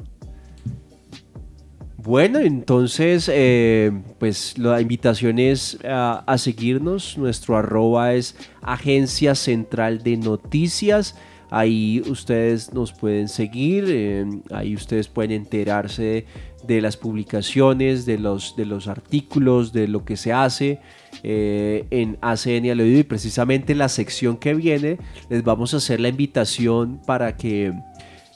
Bueno, 2.04 2.40
entonces, 2.40 3.30
eh, 3.32 3.92
pues 4.18 4.58
la 4.58 4.82
invitación 4.82 5.38
es 5.38 5.78
a, 5.84 6.36
seguirnos. 6.40 7.16
Nuestro 7.16 7.58
arroba 7.58 8.16
es 8.16 8.36
Agencia 8.64 9.36
Central 9.36 10.02
de 10.02 10.18
Noticias. 10.18 11.16
Ahí 11.52 12.02
ustedes 12.10 12.74
nos 12.74 12.92
pueden 12.92 13.28
seguir, 13.28 13.86
eh, 13.90 14.26
ahí 14.52 14.74
ustedes 14.74 15.10
pueden 15.10 15.32
enterarse 15.32 16.26
de 16.66 16.82
las 16.82 16.98
publicaciones, 16.98 18.08
de 18.08 18.18
los, 18.18 18.56
de 18.56 18.66
los 18.66 18.88
artículos, 18.88 19.72
de 19.72 19.88
lo 19.88 20.04
que 20.04 20.18
se 20.18 20.34
hace 20.34 20.80
eh, 21.22 21.86
en 21.92 22.18
ACN 22.22 22.72
al 22.72 22.80
oído 22.80 23.00
y 23.00 23.04
precisamente 23.04 23.76
la 23.76 23.90
sección 23.90 24.38
que 24.38 24.56
viene 24.56 24.98
les 25.30 25.44
vamos 25.44 25.74
a 25.74 25.78
hacer 25.78 26.00
la 26.00 26.08
invitación 26.08 27.00
para 27.06 27.36
que 27.36 27.74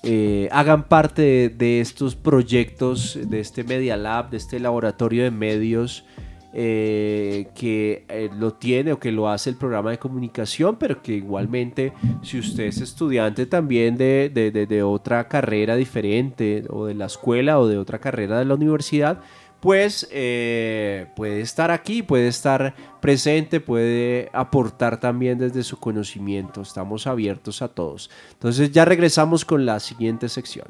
eh, 0.07 0.49
hagan 0.51 0.83
parte 0.83 1.49
de, 1.49 1.81
estos 1.81 2.15
proyectos, 2.15 3.17
de 3.19 3.39
este 3.39 3.63
Media 3.63 3.97
Lab, 3.97 4.29
de 4.29 4.37
este 4.37 4.59
laboratorio 4.59 5.23
de 5.23 5.31
medios 5.31 6.05
eh, 6.53 7.47
que 7.55 8.05
eh, 8.07 8.29
lo 8.37 8.53
tiene 8.53 8.93
o 8.93 8.99
que 8.99 9.11
lo 9.11 9.27
hace 9.27 9.49
el 9.49 9.55
programa 9.55 9.89
de 9.89 9.97
comunicación, 9.97 10.75
pero 10.75 11.01
que 11.01 11.13
igualmente 11.13 11.91
si 12.21 12.37
usted 12.37 12.65
es 12.65 12.81
estudiante 12.81 13.47
también 13.47 13.97
de, 13.97 14.29
de 14.29 14.83
otra 14.83 15.27
carrera 15.27 15.75
diferente 15.75 16.65
o 16.69 16.85
de 16.85 16.93
la 16.93 17.07
escuela 17.07 17.59
o 17.59 17.67
de 17.67 17.79
otra 17.79 17.97
carrera 17.97 18.37
de 18.37 18.45
la 18.45 18.53
universidad, 18.53 19.21
pues 19.65 20.08
eh, 20.12 21.08
puede 21.15 21.41
estar 21.41 21.71
aquí, 21.71 22.04
puede 22.04 22.28
estar 22.28 22.75
presente, 23.01 23.60
puede 23.60 24.30
aportar 24.32 24.99
también 24.99 25.39
desde 25.39 25.63
su 25.63 25.80
conocimiento. 25.80 26.62
Estamos 26.62 27.08
abiertos 27.08 27.63
a 27.63 27.69
todos. 27.69 28.12
Entonces 28.34 28.71
ya 28.71 28.86
regresamos 28.86 29.43
con 29.43 29.65
la 29.65 29.80
siguiente 29.80 30.30
sección. 30.30 30.67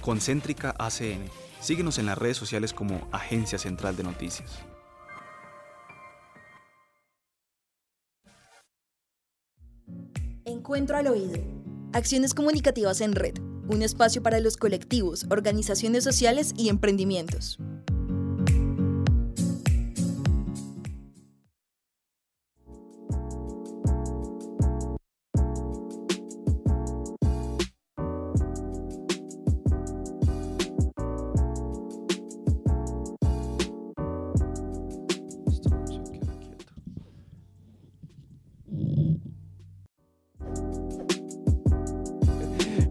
Concéntrica 0.00 0.76
ACN. 0.78 1.24
Síguenos 1.58 1.98
en 1.98 2.06
las 2.06 2.16
redes 2.16 2.36
sociales 2.36 2.72
como 2.72 3.08
Agencia 3.10 3.58
Central 3.58 3.96
de 3.96 4.04
Noticias. 4.04 4.60
Encuentro 10.44 10.96
al 10.96 11.08
oído. 11.08 11.40
Acciones 11.92 12.32
comunicativas 12.32 13.00
en 13.00 13.12
red 13.16 13.49
un 13.70 13.82
espacio 13.82 14.22
para 14.22 14.40
los 14.40 14.56
colectivos, 14.56 15.26
organizaciones 15.30 16.04
sociales 16.04 16.52
y 16.56 16.68
emprendimientos. 16.68 17.58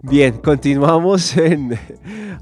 Bien, 0.09 0.39
continuamos 0.39 1.37
en 1.37 1.77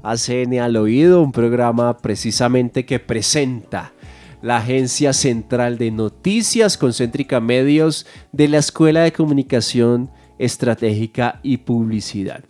ACN 0.02 0.58
al 0.58 0.76
oído, 0.76 1.20
un 1.22 1.32
programa 1.32 1.98
precisamente 1.98 2.86
que 2.86 2.98
presenta 2.98 3.92
la 4.40 4.56
Agencia 4.56 5.12
Central 5.12 5.76
de 5.76 5.90
Noticias 5.90 6.78
Concéntrica 6.78 7.40
Medios 7.40 8.06
de 8.32 8.48
la 8.48 8.56
Escuela 8.56 9.02
de 9.02 9.12
Comunicación 9.12 10.10
estratégica 10.38 11.40
y 11.42 11.58
publicidad. 11.58 12.42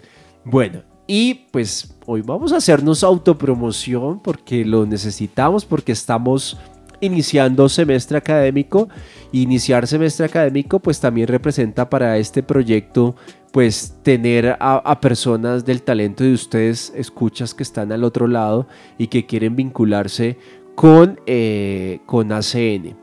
Bueno, 0.45 0.83
y 1.09 1.35
pues 1.51 1.97
hoy 2.07 2.23
vamos 2.23 2.53
a 2.53 2.59
hacernos 2.59 3.03
autopromoción 3.03 4.21
porque 4.21 4.65
lo 4.65 4.87
necesitamos, 4.87 5.65
porque 5.65 5.91
estamos 5.91 6.59
iniciando 7.01 7.69
semestre 7.69 8.19
académico. 8.19 8.89
Iniciar 9.33 9.87
semestre 9.87 10.27
académico 10.27 10.81
pues 10.81 11.01
también 11.01 11.29
representa 11.29 11.89
para 11.89 12.17
este 12.19 12.43
proyecto 12.43 13.15
pues 13.53 13.97
tener 14.03 14.57
a, 14.61 15.01
personas 15.01 15.65
del 15.65 15.83
talento 15.83 16.23
de 16.23 16.33
ustedes, 16.33 16.93
escuchas 16.95 17.55
que 17.55 17.63
están 17.63 17.93
al 17.93 18.05
otro 18.05 18.27
lado 18.27 18.69
y 18.99 19.07
que 19.07 19.27
quieren 19.27 19.57
vincularse 19.57 20.37
con, 20.75 21.19
eh, 21.27 22.01
con 22.07 22.31
ACN. 22.31 22.97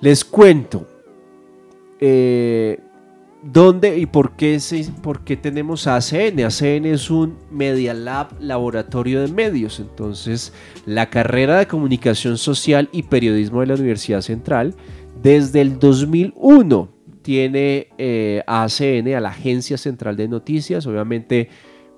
Les 0.00 0.24
cuento, 0.24 0.86
eh, 1.98 2.78
¿Dónde 3.52 3.96
y 3.96 4.06
por 4.06 4.32
qué, 4.32 4.58
por 5.02 5.20
qué 5.20 5.36
tenemos 5.36 5.86
ACN? 5.86 6.40
ACN 6.44 6.86
es 6.86 7.10
un 7.10 7.36
Media 7.50 7.94
Lab 7.94 8.40
laboratorio 8.40 9.20
de 9.20 9.28
medios. 9.28 9.78
Entonces, 9.78 10.52
la 10.84 11.10
carrera 11.10 11.58
de 11.58 11.68
comunicación 11.68 12.38
social 12.38 12.88
y 12.90 13.04
periodismo 13.04 13.60
de 13.60 13.66
la 13.66 13.74
Universidad 13.74 14.22
Central, 14.22 14.74
desde 15.22 15.60
el 15.60 15.78
2001 15.78 16.88
tiene 17.22 17.88
eh, 17.98 18.42
ACN, 18.48 19.14
a 19.14 19.20
la 19.20 19.28
Agencia 19.28 19.78
Central 19.78 20.16
de 20.16 20.26
Noticias. 20.26 20.84
Obviamente, 20.86 21.48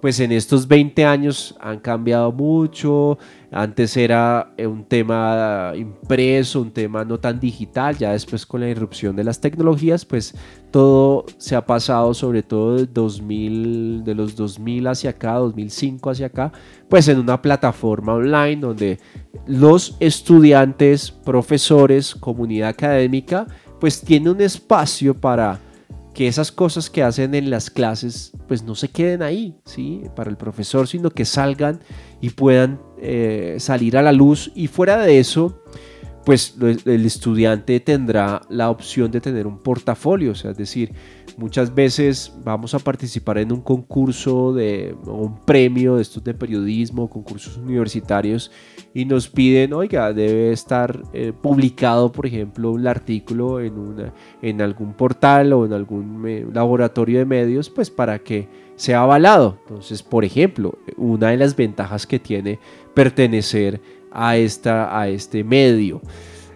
pues 0.02 0.20
en 0.20 0.32
estos 0.32 0.68
20 0.68 1.06
años 1.06 1.56
han 1.60 1.80
cambiado 1.80 2.30
mucho. 2.30 3.18
Antes 3.50 3.96
era 3.96 4.52
eh, 4.58 4.66
un 4.66 4.84
tema 4.84 5.72
impreso, 5.74 6.60
un 6.60 6.70
tema 6.70 7.04
no 7.04 7.18
tan 7.18 7.40
digital. 7.40 7.96
Ya 7.96 8.12
después 8.12 8.44
con 8.44 8.60
la 8.60 8.68
irrupción 8.68 9.16
de 9.16 9.24
las 9.24 9.40
tecnologías, 9.40 10.04
pues 10.04 10.34
todo 10.70 11.24
se 11.38 11.56
ha 11.56 11.64
pasado, 11.64 12.12
sobre 12.12 12.42
todo 12.42 12.76
de, 12.76 12.86
2000, 12.86 14.04
de 14.04 14.14
los 14.14 14.36
2000 14.36 14.86
hacia 14.88 15.10
acá, 15.10 15.34
2005 15.34 16.10
hacia 16.10 16.26
acá, 16.26 16.52
pues 16.90 17.08
en 17.08 17.18
una 17.18 17.40
plataforma 17.40 18.14
online 18.14 18.56
donde 18.56 18.98
los 19.46 19.96
estudiantes, 19.98 21.10
profesores, 21.10 22.14
comunidad 22.14 22.68
académica, 22.68 23.46
pues 23.80 24.02
tiene 24.02 24.30
un 24.30 24.42
espacio 24.42 25.14
para 25.14 25.58
que 26.14 26.28
esas 26.28 26.50
cosas 26.50 26.90
que 26.90 27.02
hacen 27.02 27.34
en 27.34 27.50
las 27.50 27.70
clases 27.70 28.32
pues 28.46 28.62
no 28.62 28.74
se 28.74 28.88
queden 28.88 29.22
ahí, 29.22 29.56
¿sí? 29.64 30.02
Para 30.16 30.30
el 30.30 30.36
profesor, 30.36 30.88
sino 30.88 31.10
que 31.10 31.24
salgan 31.24 31.80
y 32.20 32.30
puedan 32.30 32.80
eh, 33.00 33.56
salir 33.58 33.96
a 33.96 34.02
la 34.02 34.12
luz 34.12 34.50
y 34.54 34.66
fuera 34.66 34.98
de 34.98 35.20
eso 35.20 35.62
pues 36.28 36.54
el 36.60 37.06
estudiante 37.06 37.80
tendrá 37.80 38.42
la 38.50 38.68
opción 38.68 39.10
de 39.10 39.18
tener 39.18 39.46
un 39.46 39.60
portafolio, 39.60 40.32
o 40.32 40.34
sea, 40.34 40.50
es 40.50 40.58
decir, 40.58 40.92
muchas 41.38 41.74
veces 41.74 42.34
vamos 42.44 42.74
a 42.74 42.78
participar 42.80 43.38
en 43.38 43.50
un 43.50 43.62
concurso 43.62 44.52
de 44.52 44.94
un 45.06 45.42
premio 45.46 45.96
de 45.96 46.02
estos 46.02 46.22
de 46.22 46.34
periodismo, 46.34 47.08
concursos 47.08 47.56
universitarios 47.56 48.50
y 48.92 49.06
nos 49.06 49.26
piden, 49.26 49.72
oiga, 49.72 50.12
debe 50.12 50.52
estar 50.52 51.00
eh, 51.14 51.32
publicado, 51.32 52.12
por 52.12 52.26
ejemplo, 52.26 52.72
un 52.72 52.86
artículo 52.86 53.58
en, 53.60 54.12
en 54.42 54.60
algún 54.60 54.92
portal 54.92 55.54
o 55.54 55.64
en 55.64 55.72
algún 55.72 56.50
laboratorio 56.52 57.20
de 57.20 57.24
medios, 57.24 57.70
pues 57.70 57.88
para 57.88 58.18
que 58.18 58.50
sea 58.76 59.00
avalado. 59.00 59.58
Entonces, 59.66 60.02
por 60.02 60.26
ejemplo, 60.26 60.76
una 60.98 61.30
de 61.30 61.38
las 61.38 61.56
ventajas 61.56 62.06
que 62.06 62.18
tiene 62.18 62.58
pertenecer 62.92 63.80
a, 64.12 64.36
esta, 64.36 64.98
a 64.98 65.08
este 65.08 65.44
medio. 65.44 66.00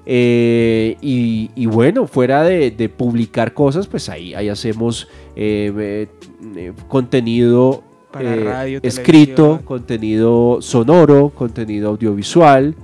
Eh, 0.04 0.96
y, 1.00 1.66
bueno, 1.66 2.06
fuera 2.06 2.42
de, 2.42 2.88
publicar 2.88 3.54
cosas, 3.54 3.86
pues 3.86 4.08
ahí, 4.08 4.34
ahí 4.34 4.48
hacemos 4.48 5.08
eh, 5.36 6.08
eh, 6.56 6.72
contenido 6.88 7.84
escrito, 8.82 9.60
contenido 9.64 10.58
sonoro, 10.60 11.30
contenido 11.30 11.90
audiovisual, 11.90 12.74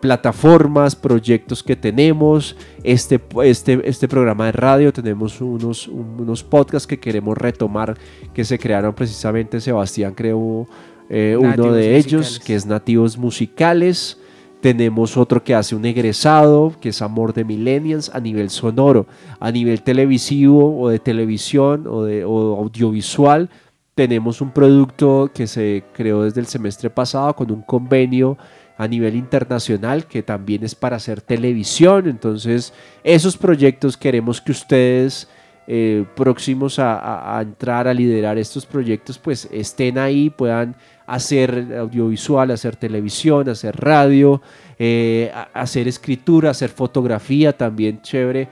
plataformas, 0.00 0.96
proyectos 0.96 1.62
que 1.62 1.76
tenemos, 1.76 2.56
este, 2.82 3.20
este, 3.44 3.80
este 3.84 4.08
programa 4.08 4.46
de 4.46 4.52
radio, 4.52 4.92
tenemos 4.92 5.42
unos, 5.42 5.88
unos 5.88 6.42
podcasts 6.42 6.86
que 6.86 6.98
queremos 6.98 7.36
retomar 7.36 7.98
que 8.32 8.44
se 8.46 8.58
crearon 8.58 8.94
precisamente, 8.94 9.60
Sebastián 9.60 10.14
creó 10.14 10.66
eh, 11.12 11.36
uno 11.36 11.72
de 11.72 11.96
ellos 11.96 12.38
que 12.38 12.54
es 12.54 12.64
Nativos 12.64 13.18
Musicales. 13.18 14.16
Tenemos 14.60 15.16
otro 15.16 15.42
que 15.42 15.56
hace 15.56 15.74
un 15.74 15.84
egresado, 15.84 16.72
que 16.80 16.90
es 16.90 17.02
Amor 17.02 17.32
de 17.34 17.44
Millennials, 17.44 18.10
a 18.14 18.20
nivel 18.20 18.48
sonoro, 18.48 19.06
a 19.40 19.50
nivel 19.50 19.82
televisivo 19.82 20.80
o 20.80 20.88
de 20.88 21.00
televisión 21.00 21.86
o, 21.88 22.04
de, 22.04 22.22
audiovisual. 22.22 23.50
Tenemos 23.96 24.40
un 24.40 24.52
producto 24.52 25.30
que 25.34 25.48
se 25.48 25.82
creó 25.92 26.22
desde 26.22 26.40
el 26.40 26.46
semestre 26.46 26.90
pasado 26.90 27.34
con 27.34 27.50
un 27.50 27.62
convenio 27.62 28.38
a 28.76 28.86
nivel 28.86 29.16
internacional 29.16 30.06
que 30.06 30.22
también 30.22 30.62
es 30.62 30.76
para 30.76 30.96
hacer 30.96 31.20
televisión. 31.22 32.06
Entonces, 32.06 32.72
esos 33.02 33.36
proyectos 33.36 33.96
queremos 33.96 34.40
que 34.40 34.52
ustedes 34.52 35.28
eh, 35.72 36.04
próximos 36.16 36.80
a, 36.80 37.38
entrar 37.40 37.86
a 37.86 37.94
liderar 37.94 38.38
estos 38.38 38.66
proyectos, 38.66 39.20
pues 39.20 39.48
estén 39.52 39.98
ahí, 39.98 40.28
puedan 40.28 40.74
hacer 41.06 41.76
audiovisual, 41.78 42.50
hacer 42.50 42.74
televisión, 42.74 43.48
hacer 43.48 43.76
radio, 43.76 44.42
eh, 44.80 45.30
hacer 45.54 45.86
escritura, 45.86 46.50
hacer 46.50 46.70
fotografía, 46.70 47.56
también 47.56 48.02
chévere. 48.02 48.48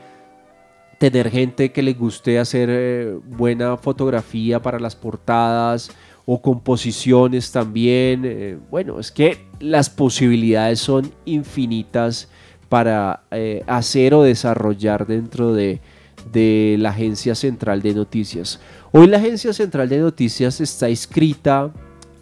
Tener 0.98 1.28
gente 1.28 1.72
que 1.72 1.82
le 1.82 1.94
guste 1.94 2.38
hacer 2.38 2.68
eh, 2.70 3.18
buena 3.26 3.76
fotografía 3.76 4.62
para 4.62 4.78
las 4.78 4.94
portadas 4.94 5.90
o 6.24 6.40
composiciones 6.40 7.50
también. 7.50 8.62
Bueno, 8.70 9.00
es 9.00 9.10
que 9.10 9.38
las 9.58 9.90
posibilidades 9.90 10.78
son 10.78 11.10
infinitas 11.24 12.28
para 12.68 13.24
hacer 13.66 14.14
o 14.14 14.22
desarrollar 14.22 15.04
dentro 15.04 15.52
de, 15.52 15.80
de 16.32 16.76
la 16.78 16.90
Agencia 16.90 17.34
Central 17.34 17.82
de 17.82 17.94
Noticias. 17.94 18.60
Hoy 18.92 19.06
la 19.06 19.18
Agencia 19.18 19.52
Central 19.52 19.88
de 19.88 19.98
Noticias 19.98 20.60
está 20.60 20.88
inscrita 20.90 21.70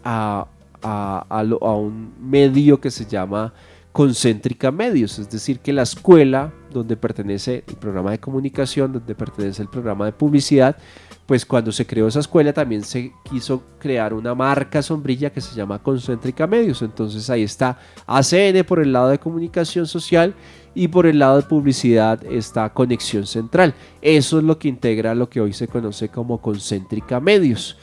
a, 0.03 0.47
un 0.81 2.13
medio 2.19 2.79
que 2.79 2.91
se 2.91 3.05
llama 3.05 3.53
Concéntrica 3.91 4.71
Medios, 4.71 5.19
es 5.19 5.29
decir, 5.29 5.59
que 5.59 5.73
la 5.73 5.81
escuela 5.81 6.53
donde 6.71 6.95
pertenece 6.95 7.63
el 7.67 7.75
programa 7.75 8.11
de 8.11 8.19
comunicación, 8.19 8.93
donde 8.93 9.15
pertenece 9.15 9.61
el 9.61 9.69
programa 9.69 10.05
de 10.05 10.11
publicidad, 10.11 10.77
pues 11.25 11.45
cuando 11.45 11.71
se 11.73 11.85
creó 11.85 12.07
esa 12.07 12.21
escuela 12.21 12.53
también 12.53 12.83
se 12.83 13.11
quiso 13.29 13.61
crear 13.79 14.13
una 14.13 14.33
marca 14.33 14.81
sombrilla 14.81 15.29
que 15.29 15.41
se 15.41 15.53
llama 15.55 15.83
Concéntrica 15.83 16.47
Medios. 16.47 16.81
Entonces 16.81 17.29
ahí 17.29 17.43
está 17.43 17.77
ACN 18.05 18.63
por 18.65 18.79
el 18.79 18.93
lado 18.93 19.09
de 19.09 19.19
comunicación 19.19 19.87
social 19.87 20.33
y 20.77 20.89
por 20.89 21.07
el 21.07 21.17
lado 21.17 21.37
de 21.37 21.47
publicidad 21.47 22.23
está 22.23 22.69
Conexión 22.69 23.25
Central. 23.25 23.73
Eso 23.99 24.37
es 24.37 24.43
lo 24.43 24.59
que 24.59 24.67
integra 24.67 25.15
lo 25.15 25.27
que 25.27 25.41
hoy 25.41 25.51
se 25.51 25.67
conoce 25.67 26.09
como 26.09 26.39
Concéntrica 26.39 27.19
Medios. 27.19 27.79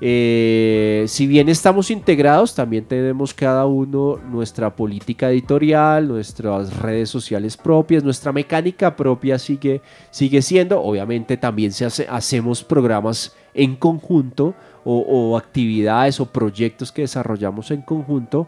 Eh, 0.00 1.04
si 1.08 1.26
bien 1.26 1.48
estamos 1.48 1.90
integrados, 1.90 2.54
también 2.54 2.84
tenemos 2.84 3.34
cada 3.34 3.66
uno 3.66 4.20
nuestra 4.30 4.76
política 4.76 5.30
editorial, 5.30 6.06
nuestras 6.06 6.76
redes 6.76 7.10
sociales 7.10 7.56
propias, 7.56 8.04
nuestra 8.04 8.30
mecánica 8.30 8.94
propia 8.94 9.36
sigue, 9.40 9.80
sigue 10.12 10.40
siendo. 10.40 10.80
Obviamente 10.80 11.36
también 11.36 11.72
se 11.72 11.86
hacemos 12.08 12.62
programas 12.62 13.34
en 13.52 13.74
conjunto 13.74 14.54
o, 14.84 15.36
actividades 15.36 16.20
o 16.20 16.26
proyectos 16.26 16.92
que 16.92 17.02
desarrollamos 17.02 17.72
en 17.72 17.82
conjunto 17.82 18.46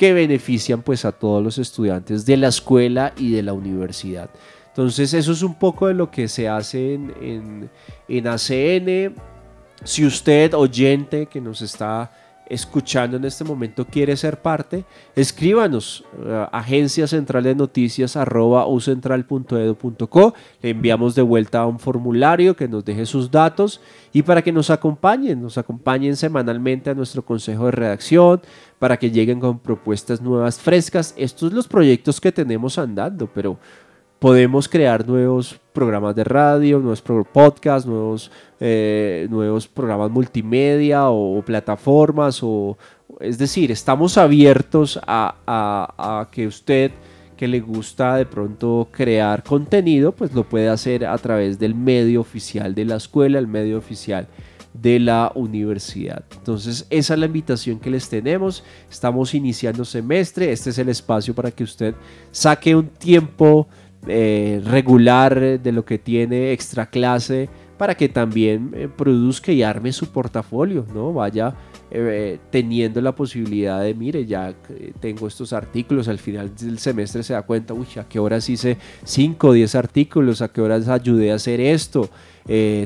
que 0.00 0.14
benefician 0.14 0.80
pues 0.80 1.04
a 1.04 1.12
todos 1.12 1.44
los 1.44 1.58
estudiantes 1.58 2.24
de 2.24 2.38
la 2.38 2.48
escuela 2.48 3.12
y 3.18 3.32
de 3.32 3.42
la 3.42 3.52
universidad. 3.52 4.30
Entonces 4.68 5.12
eso 5.12 5.30
es 5.30 5.42
un 5.42 5.54
poco 5.56 5.88
de 5.88 5.92
lo 5.92 6.10
que 6.10 6.26
se 6.26 6.48
hace 6.48 6.94
en, 6.94 7.12
en, 7.20 7.70
en 8.08 8.26
ACN. 8.26 9.14
Si 9.84 10.06
usted, 10.06 10.54
oyente 10.54 11.26
que 11.26 11.38
nos 11.42 11.60
está 11.60 12.10
escuchando 12.50 13.16
en 13.16 13.24
este 13.24 13.44
momento 13.44 13.86
quiere 13.86 14.16
ser 14.16 14.42
parte, 14.42 14.84
escríbanos 15.16 16.04
uh, 16.18 16.46
agencia 16.52 17.06
central 17.06 17.44
de 17.44 17.54
noticias 17.54 18.16
arroba 18.16 18.66
ucentral.edu.co. 18.66 20.34
Le 20.60 20.70
enviamos 20.70 21.14
de 21.14 21.22
vuelta 21.22 21.64
un 21.64 21.78
formulario 21.78 22.56
que 22.56 22.68
nos 22.68 22.84
deje 22.84 23.06
sus 23.06 23.30
datos 23.30 23.80
y 24.12 24.22
para 24.22 24.42
que 24.42 24.52
nos 24.52 24.68
acompañen, 24.68 25.40
nos 25.40 25.56
acompañen 25.56 26.16
semanalmente 26.16 26.90
a 26.90 26.94
nuestro 26.94 27.24
consejo 27.24 27.66
de 27.66 27.70
redacción, 27.70 28.42
para 28.80 28.96
que 28.96 29.10
lleguen 29.10 29.40
con 29.40 29.58
propuestas 29.58 30.20
nuevas, 30.20 30.58
frescas. 30.58 31.14
Estos 31.16 31.48
son 31.48 31.54
los 31.54 31.68
proyectos 31.68 32.20
que 32.20 32.32
tenemos 32.32 32.78
andando, 32.78 33.28
pero 33.32 33.58
podemos 34.20 34.68
crear 34.68 35.08
nuevos 35.08 35.58
programas 35.72 36.14
de 36.14 36.24
radio, 36.24 36.78
nuevos 36.78 37.02
podcasts, 37.32 37.88
nuevos, 37.88 38.30
eh, 38.60 39.26
nuevos 39.30 39.66
programas 39.66 40.10
multimedia 40.10 41.08
o, 41.08 41.42
plataformas. 41.42 42.40
O, 42.42 42.76
es 43.18 43.38
decir, 43.38 43.72
estamos 43.72 44.18
abiertos 44.18 45.00
a, 45.06 46.28
que 46.30 46.46
usted 46.46 46.92
que 47.36 47.48
le 47.48 47.60
gusta 47.60 48.16
de 48.16 48.26
pronto 48.26 48.88
crear 48.92 49.42
contenido, 49.42 50.12
pues 50.12 50.34
lo 50.34 50.44
puede 50.44 50.68
hacer 50.68 51.06
a 51.06 51.16
través 51.16 51.58
del 51.58 51.74
medio 51.74 52.20
oficial 52.20 52.74
de 52.74 52.84
la 52.84 52.96
escuela, 52.96 53.38
el 53.38 53.46
medio 53.46 53.78
oficial 53.78 54.28
de 54.74 55.00
la 55.00 55.32
universidad. 55.34 56.22
Entonces, 56.36 56.86
esa 56.90 57.14
es 57.14 57.20
la 57.20 57.24
invitación 57.24 57.80
que 57.80 57.88
les 57.88 58.10
tenemos. 58.10 58.62
Estamos 58.90 59.32
iniciando 59.32 59.86
semestre. 59.86 60.52
Este 60.52 60.68
es 60.68 60.78
el 60.78 60.90
espacio 60.90 61.34
para 61.34 61.50
que 61.50 61.64
usted 61.64 61.94
saque 62.30 62.76
un 62.76 62.88
tiempo 62.88 63.66
eh, 64.06 64.62
regular 64.64 65.60
de 65.60 65.72
lo 65.72 65.84
que 65.84 65.98
tiene 65.98 66.52
extra 66.52 66.86
clase 66.86 67.50
para 67.76 67.94
que 67.94 68.08
también 68.08 68.70
eh, 68.74 68.88
produzca 68.88 69.52
y 69.52 69.62
arme 69.62 69.92
su 69.92 70.10
portafolio, 70.10 70.86
¿no? 70.94 71.12
Vaya 71.12 71.54
eh, 71.90 72.38
teniendo 72.50 73.02
la 73.02 73.14
posibilidad 73.14 73.82
de, 73.82 73.92
mire, 73.92 74.24
ya 74.24 74.54
tengo 75.00 75.28
estos 75.28 75.52
artículos, 75.52 76.08
al 76.08 76.18
final 76.18 76.50
del 76.56 76.78
semestre 76.78 77.22
se 77.22 77.34
da 77.34 77.42
cuenta, 77.42 77.74
uy, 77.74 77.86
a 77.98 78.08
qué 78.08 78.18
horas 78.18 78.48
hice 78.48 78.78
5 79.04 79.48
o 79.48 79.52
10 79.52 79.74
artículos, 79.74 80.40
a 80.40 80.48
qué 80.48 80.62
horas 80.62 80.88
ayudé 80.88 81.32
a 81.32 81.34
hacer 81.34 81.60
esto, 81.60 82.08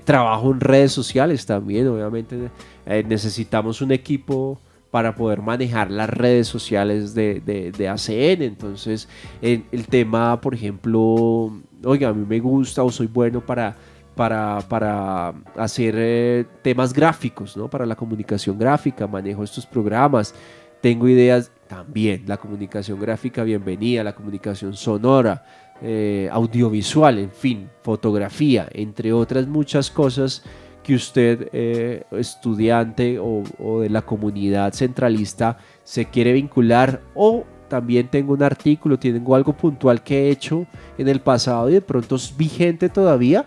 trabajo 0.05 0.51
en 0.51 0.61
redes 0.61 0.93
sociales 0.93 1.47
también, 1.47 1.87
obviamente 1.89 2.51
necesitamos 2.87 3.81
un 3.81 3.93
equipo 3.93 4.59
para 4.95 5.17
poder 5.17 5.43
manejar 5.43 5.91
las 5.91 6.09
redes 6.09 6.47
sociales 6.47 7.15
de, 7.17 7.41
de, 7.41 7.89
ACN. 7.89 8.43
Entonces, 8.43 9.09
el, 9.43 9.65
tema, 9.89 10.41
por 10.41 10.55
ejemplo, 10.55 11.51
oiga, 11.83 12.11
a 12.11 12.13
mí 12.13 12.25
me 12.25 12.39
gusta 12.39 12.85
o 12.85 12.93
soy 12.93 13.09
bueno 13.09 13.45
para, 13.45 13.75
para, 14.15 14.61
para 14.69 15.35
hacer 15.57 15.97
eh, 15.99 16.45
temas 16.63 16.93
gráficos, 16.93 17.57
¿no? 17.57 17.69
Para 17.69 17.87
la 17.87 17.97
comunicación 17.97 18.57
gráfica, 18.57 19.09
manejo 19.09 19.43
estos 19.43 19.67
programas, 19.67 20.33
tengo 20.81 21.09
ideas 21.09 21.51
también, 21.67 22.23
la 22.29 22.37
comunicación 22.37 23.01
gráfica, 23.01 23.43
bienvenida, 23.43 24.05
la 24.05 24.15
comunicación 24.15 24.75
sonora, 24.75 25.45
eh, 25.83 26.29
audiovisual, 26.31 27.19
en 27.19 27.33
fin, 27.33 27.69
fotografía, 27.83 28.69
entre 28.73 29.13
otras 29.13 29.49
muchas 29.49 29.91
cosas 29.91 30.45
que 30.85 30.95
usted, 30.95 31.49
eh, 31.53 32.05
estudiante 32.13 33.19
o, 33.19 33.81
de 33.81 33.91
la 33.91 34.03
comunidad 34.03 34.73
centralista, 34.73 35.59
se 35.83 36.05
quiere 36.05 36.33
vincular 36.33 37.01
o 37.15 37.45
también 37.69 38.09
tengo 38.09 38.35
un 38.35 38.43
artículo, 38.43 38.99
tengo 38.99 39.35
algo 39.35 39.53
puntual 39.57 40.03
que 40.03 40.29
he 40.29 40.31
hecho 40.31 40.67
en 40.99 41.09
el 41.09 41.21
pasado 41.21 41.71
y 41.71 41.73
de 41.73 41.81
pronto 41.81 42.17
es 42.17 42.37
vigente 42.37 42.89
todavía, 42.89 43.47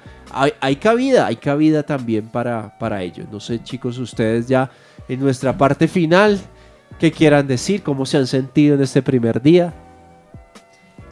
hay, 0.59 0.75
cabida, 0.77 1.27
hay 1.27 1.38
cabida 1.38 1.83
también 1.83 2.27
para, 2.27 2.77
para 2.77 3.01
ello. 3.03 3.25
No 3.31 3.39
sé 3.39 3.63
chicos, 3.63 3.97
ustedes 3.99 4.47
ya 4.47 4.69
en 5.07 5.19
nuestra 5.19 5.57
parte 5.57 5.88
final, 5.88 6.39
¿qué 6.99 7.11
quieran 7.11 7.47
decir? 7.47 7.83
¿Cómo 7.83 8.05
se 8.05 8.17
han 8.17 8.27
sentido 8.27 8.75
en 8.75 8.81
este 8.81 9.01
primer 9.01 9.41
día? 9.41 9.73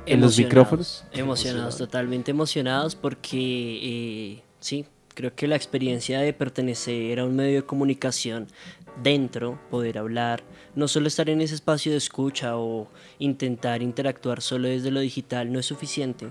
en 0.05 0.21
los 0.21 0.37
micrófonos. 0.37 1.03
Emocionados, 1.11 1.77
totalmente 1.77 2.31
emocionados 2.31 2.95
porque 2.95 3.79
eh, 3.81 4.43
sí, 4.59 4.85
creo 5.15 5.33
que 5.33 5.47
la 5.47 5.55
experiencia 5.55 6.19
de 6.19 6.33
pertenecer 6.33 7.19
a 7.19 7.25
un 7.25 7.35
medio 7.35 7.61
de 7.61 7.65
comunicación 7.65 8.47
dentro, 9.01 9.59
poder 9.71 9.97
hablar, 9.97 10.43
no 10.75 10.87
solo 10.87 11.07
estar 11.07 11.29
en 11.29 11.41
ese 11.41 11.55
espacio 11.55 11.91
de 11.91 11.97
escucha 11.97 12.57
o 12.57 12.87
intentar 13.17 13.81
interactuar 13.81 14.41
solo 14.41 14.67
desde 14.67 14.91
lo 14.91 14.99
digital 14.99 15.51
no 15.51 15.59
es 15.59 15.65
suficiente. 15.65 16.27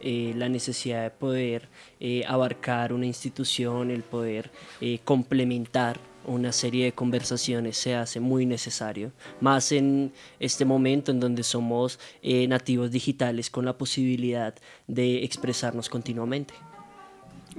Eh, 0.00 0.32
la 0.36 0.48
necesidad 0.48 1.02
de 1.02 1.10
poder 1.10 1.68
eh, 1.98 2.24
abarcar 2.26 2.92
una 2.92 3.06
institución, 3.06 3.90
el 3.90 4.04
poder 4.04 4.50
complementar 5.04 5.98
una 6.28 6.52
serie 6.52 6.84
de 6.84 6.92
conversaciones 6.92 7.76
se 7.76 7.94
hace 7.94 8.20
muy 8.20 8.46
necesario, 8.46 9.12
más 9.40 9.72
en 9.72 10.12
este 10.38 10.64
momento 10.64 11.10
en 11.10 11.20
donde 11.20 11.42
somos 11.42 11.98
eh, 12.22 12.46
nativos 12.46 12.90
digitales 12.90 13.50
con 13.50 13.64
la 13.64 13.76
posibilidad 13.76 14.54
de 14.86 15.24
expresarnos 15.24 15.88
continuamente. 15.88 16.54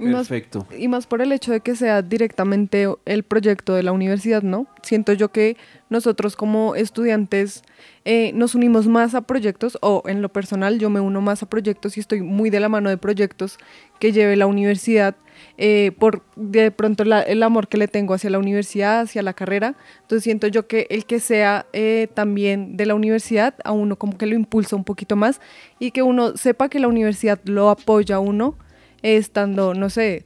Perfecto. 0.00 0.66
y 0.76 0.88
más 0.88 1.06
por 1.06 1.22
el 1.22 1.32
hecho 1.32 1.52
de 1.52 1.60
que 1.60 1.76
sea 1.76 2.02
directamente 2.02 2.86
el 3.04 3.22
proyecto 3.22 3.74
de 3.74 3.82
la 3.82 3.92
universidad, 3.92 4.42
¿no? 4.42 4.66
Siento 4.82 5.12
yo 5.12 5.30
que 5.30 5.56
nosotros 5.88 6.36
como 6.36 6.74
estudiantes 6.74 7.62
eh, 8.04 8.32
nos 8.34 8.54
unimos 8.54 8.86
más 8.86 9.14
a 9.14 9.22
proyectos, 9.22 9.78
o 9.82 10.02
en 10.06 10.22
lo 10.22 10.30
personal 10.30 10.78
yo 10.78 10.90
me 10.90 11.00
uno 11.00 11.20
más 11.20 11.42
a 11.42 11.46
proyectos 11.46 11.96
y 11.96 12.00
estoy 12.00 12.22
muy 12.22 12.50
de 12.50 12.60
la 12.60 12.68
mano 12.68 12.88
de 12.88 12.96
proyectos 12.96 13.58
que 13.98 14.12
lleve 14.12 14.36
la 14.36 14.46
universidad 14.46 15.16
eh, 15.58 15.92
por 15.98 16.22
de 16.36 16.70
pronto 16.70 17.02
el 17.02 17.42
amor 17.42 17.68
que 17.68 17.76
le 17.76 17.88
tengo 17.88 18.14
hacia 18.14 18.30
la 18.30 18.38
universidad, 18.38 19.00
hacia 19.00 19.22
la 19.22 19.34
carrera. 19.34 19.76
Entonces 20.02 20.24
siento 20.24 20.46
yo 20.46 20.66
que 20.66 20.86
el 20.90 21.04
que 21.04 21.20
sea 21.20 21.66
eh, 21.72 22.08
también 22.14 22.76
de 22.76 22.86
la 22.86 22.94
universidad, 22.94 23.54
a 23.64 23.72
uno 23.72 23.96
como 23.96 24.16
que 24.16 24.26
lo 24.26 24.34
impulsa 24.34 24.76
un 24.76 24.84
poquito 24.84 25.16
más 25.16 25.40
y 25.78 25.90
que 25.90 26.02
uno 26.02 26.36
sepa 26.36 26.68
que 26.68 26.78
la 26.78 26.88
universidad 26.88 27.40
lo 27.44 27.70
apoya 27.70 28.16
a 28.16 28.20
uno 28.20 28.56
estando, 29.02 29.74
no 29.74 29.90
sé, 29.90 30.24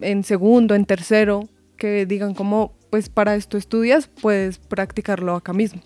en 0.00 0.24
segundo, 0.24 0.74
en 0.74 0.84
tercero, 0.84 1.48
que 1.76 2.06
digan 2.06 2.34
como, 2.34 2.74
pues 2.90 3.08
para 3.08 3.34
esto 3.34 3.56
estudias, 3.56 4.08
puedes 4.20 4.58
practicarlo 4.58 5.34
acá 5.34 5.52
mismo. 5.52 5.82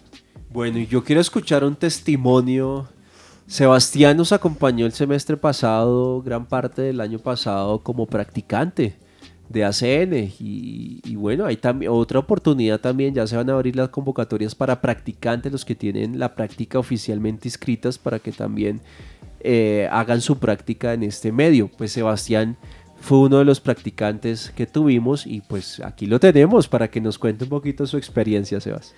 Bueno, 0.50 0.78
y 0.78 0.86
yo 0.86 1.04
quiero 1.04 1.20
escuchar 1.20 1.64
un 1.64 1.76
testimonio 1.76 2.88
Sebastián 3.46 4.16
nos 4.16 4.32
acompañó 4.32 4.86
el 4.86 4.92
semestre 4.92 5.36
pasado, 5.36 6.20
gran 6.20 6.46
parte 6.46 6.82
del 6.82 7.00
año 7.00 7.20
pasado, 7.20 7.78
como 7.78 8.06
practicante 8.06 8.96
de 9.48 9.64
ACN. 9.64 10.32
Y, 10.40 11.14
bueno, 11.14 11.46
hay 11.46 11.56
también 11.56 11.92
otra 11.92 12.18
oportunidad 12.18 12.80
también, 12.80 13.14
ya 13.14 13.24
se 13.24 13.36
van 13.36 13.48
a 13.48 13.52
abrir 13.52 13.76
las 13.76 13.90
convocatorias 13.90 14.56
para 14.56 14.80
practicantes, 14.80 15.52
los 15.52 15.64
que 15.64 15.76
tienen 15.76 16.18
la 16.18 16.34
práctica 16.34 16.80
oficialmente 16.80 17.46
inscritas, 17.46 17.98
para 17.98 18.18
que 18.18 18.32
también 18.32 18.80
eh, 19.48 19.88
hagan 19.92 20.20
su 20.20 20.38
práctica 20.40 20.92
en 20.92 21.04
este 21.04 21.30
medio. 21.30 21.68
Pues 21.68 21.92
Sebastián 21.92 22.56
fue 23.00 23.18
uno 23.18 23.38
de 23.38 23.44
los 23.44 23.60
practicantes 23.60 24.50
que 24.50 24.66
tuvimos 24.66 25.24
y 25.24 25.40
pues 25.40 25.78
aquí 25.78 26.06
lo 26.06 26.18
tenemos 26.18 26.66
para 26.66 26.90
que 26.90 27.00
nos 27.00 27.16
cuente 27.16 27.44
un 27.44 27.50
poquito 27.50 27.86
su 27.86 27.96
experiencia, 27.96 28.60
Sebas. 28.60 28.92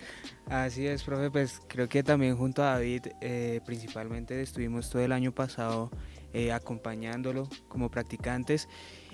Así 0.46 0.86
es, 0.86 1.02
profe, 1.02 1.30
pues 1.30 1.60
creo 1.68 1.86
que 1.90 2.02
también 2.02 2.34
junto 2.38 2.62
a 2.62 2.76
David 2.76 3.08
eh, 3.20 3.60
principalmente 3.66 4.40
estuvimos 4.40 4.88
todo 4.88 5.02
el 5.02 5.12
año 5.12 5.32
pasado 5.32 5.90
eh, 6.32 6.50
acompañándolo 6.50 7.46
como 7.68 7.90
practicantes 7.90 8.70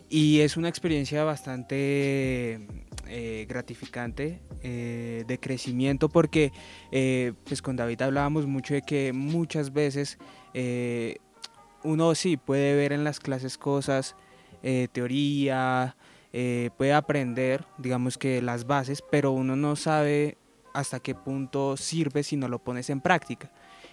y 0.09 0.39
es 0.39 0.57
una 0.57 0.69
experiencia 0.69 1.25
bastante 1.25 2.65
gratificante 3.49 4.41
de 4.63 5.39
crecimiento 5.41 6.09
porque 6.09 6.53
pues 7.45 7.61
con 7.61 7.77
David 7.77 8.03
hablábamos 8.03 8.47
mucho 8.47 8.75
de 8.75 8.83
que 8.83 9.13
muchas 9.13 9.73
veces 9.73 10.19
uno 11.85 12.15
sí 12.15 12.37
puede 12.37 12.75
ver 12.75 12.93
en 12.93 13.05
las 13.05 13.21
clases 13.21 13.57
cosas, 13.59 14.17
teoría, 14.93 15.97
puede 16.77 16.93
aprender 16.93 17.65
digamos 17.79 18.19
que 18.19 18.43
las 18.43 18.67
bases, 18.67 19.03
pero 19.03 19.31
uno 19.31 19.55
no 19.55 19.77
sabe 19.77 20.37
hasta 20.73 20.99
qué 20.99 21.15
punto 21.15 21.77
sirve 21.77 22.25
si 22.25 22.37
no 22.37 22.49
lo 22.49 22.59
pones 22.59 22.91
en 22.91 23.01
práctica. 23.01 23.53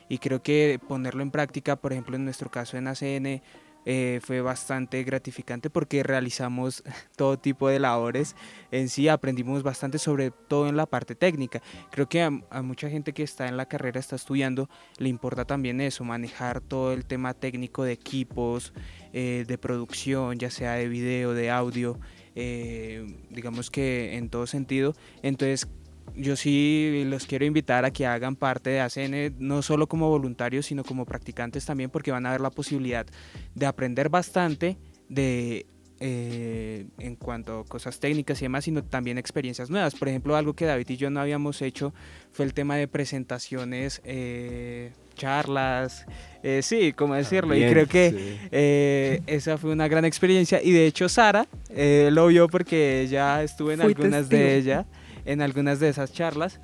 Y 0.09 0.17
creo 0.17 0.41
que 0.41 0.79
ponerlo 0.87 1.21
en 1.21 1.31
práctica, 1.31 1.75
por 1.75 1.93
ejemplo, 1.93 2.15
en 2.15 2.25
nuestro 2.25 2.49
caso 2.49 2.75
en 2.77 2.87
ACN, 2.87 3.41
eh, 3.85 4.19
fue 4.23 4.41
bastante 4.41 5.03
gratificante 5.03 5.69
porque 5.69 6.03
realizamos 6.03 6.83
todo 7.15 7.39
tipo 7.39 7.67
de 7.67 7.79
labores 7.79 8.35
en 8.71 8.89
sí, 8.89 9.07
aprendimos 9.07 9.63
bastante 9.63 9.97
sobre 9.97 10.31
todo 10.31 10.69
en 10.69 10.77
la 10.77 10.85
parte 10.85 11.15
técnica. 11.15 11.61
Creo 11.91 12.07
que 12.07 12.21
a, 12.21 12.61
mucha 12.61 12.89
gente 12.89 13.13
que 13.13 13.23
está 13.23 13.47
en 13.47 13.57
la 13.57 13.65
carrera, 13.65 13.99
está 13.99 14.15
estudiando, 14.15 14.69
le 14.97 15.09
importa 15.09 15.45
también 15.45 15.81
eso, 15.81 16.03
manejar 16.03 16.61
todo 16.61 16.93
el 16.93 17.05
tema 17.05 17.33
técnico 17.33 17.83
de 17.83 17.93
equipos, 17.93 18.73
eh, 19.13 19.45
de 19.47 19.57
producción, 19.57 20.37
ya 20.37 20.49
sea 20.49 20.73
de 20.73 20.87
video, 20.87 21.33
de 21.33 21.49
audio, 21.49 21.99
eh, 22.35 23.05
digamos 23.29 23.69
que 23.69 24.15
en 24.15 24.29
todo 24.29 24.47
sentido. 24.47 24.95
Entonces 25.21 25.67
yo 26.15 26.35
sí 26.35 27.03
los 27.05 27.25
quiero 27.25 27.45
invitar 27.45 27.85
a 27.85 27.91
que 27.91 28.05
hagan 28.05 28.35
parte 28.35 28.69
de 28.69 28.81
ACN, 28.81 29.35
no 29.39 29.61
solo 29.61 29.87
como 29.87 30.09
voluntarios, 30.09 30.65
sino 30.65 30.83
como 30.83 31.05
practicantes 31.05 31.65
también, 31.65 31.89
porque 31.89 32.11
van 32.11 32.25
a 32.25 32.31
ver 32.31 32.41
la 32.41 32.49
posibilidad 32.49 33.05
de 33.55 33.65
aprender 33.65 34.09
bastante 34.09 34.77
de 35.09 35.65
eh, 36.03 36.87
en 36.97 37.15
cuanto 37.15 37.59
a 37.59 37.63
cosas 37.63 37.99
técnicas 37.99 38.41
y 38.41 38.45
demás, 38.45 38.63
sino 38.65 38.83
también 38.83 39.19
experiencias 39.19 39.69
nuevas. 39.69 39.93
Por 39.93 40.07
ejemplo, 40.07 40.35
algo 40.35 40.55
que 40.55 40.65
David 40.65 40.89
y 40.89 40.97
yo 40.97 41.11
no 41.11 41.19
habíamos 41.19 41.61
hecho 41.61 41.93
fue 42.31 42.45
el 42.45 42.55
tema 42.55 42.75
de 42.75 42.87
presentaciones, 42.87 44.01
eh, 44.03 44.93
charlas, 45.13 46.07
eh, 46.41 46.61
sí, 46.63 46.93
cómo 46.93 47.13
decirlo. 47.13 47.55
y 47.55 47.69
creo 47.69 47.85
que 47.85 49.21
esa 49.27 49.59
fue 49.59 49.73
una 49.73 49.87
gran 49.87 50.03
experiencia. 50.03 50.59
Y 50.63 50.71
de 50.71 50.87
hecho, 50.87 51.07
Sara 51.07 51.47
lo 51.69 52.27
vio 52.27 52.47
porque 52.47 53.07
ya 53.07 53.43
estuve 53.43 53.75
en 53.75 53.81
algunas 53.81 54.27
de 54.27 54.57
ellas 54.57 54.87
en 55.25 55.41
algunas 55.41 55.79
de 55.79 55.89
esas 55.89 56.13
charlas. 56.13 56.59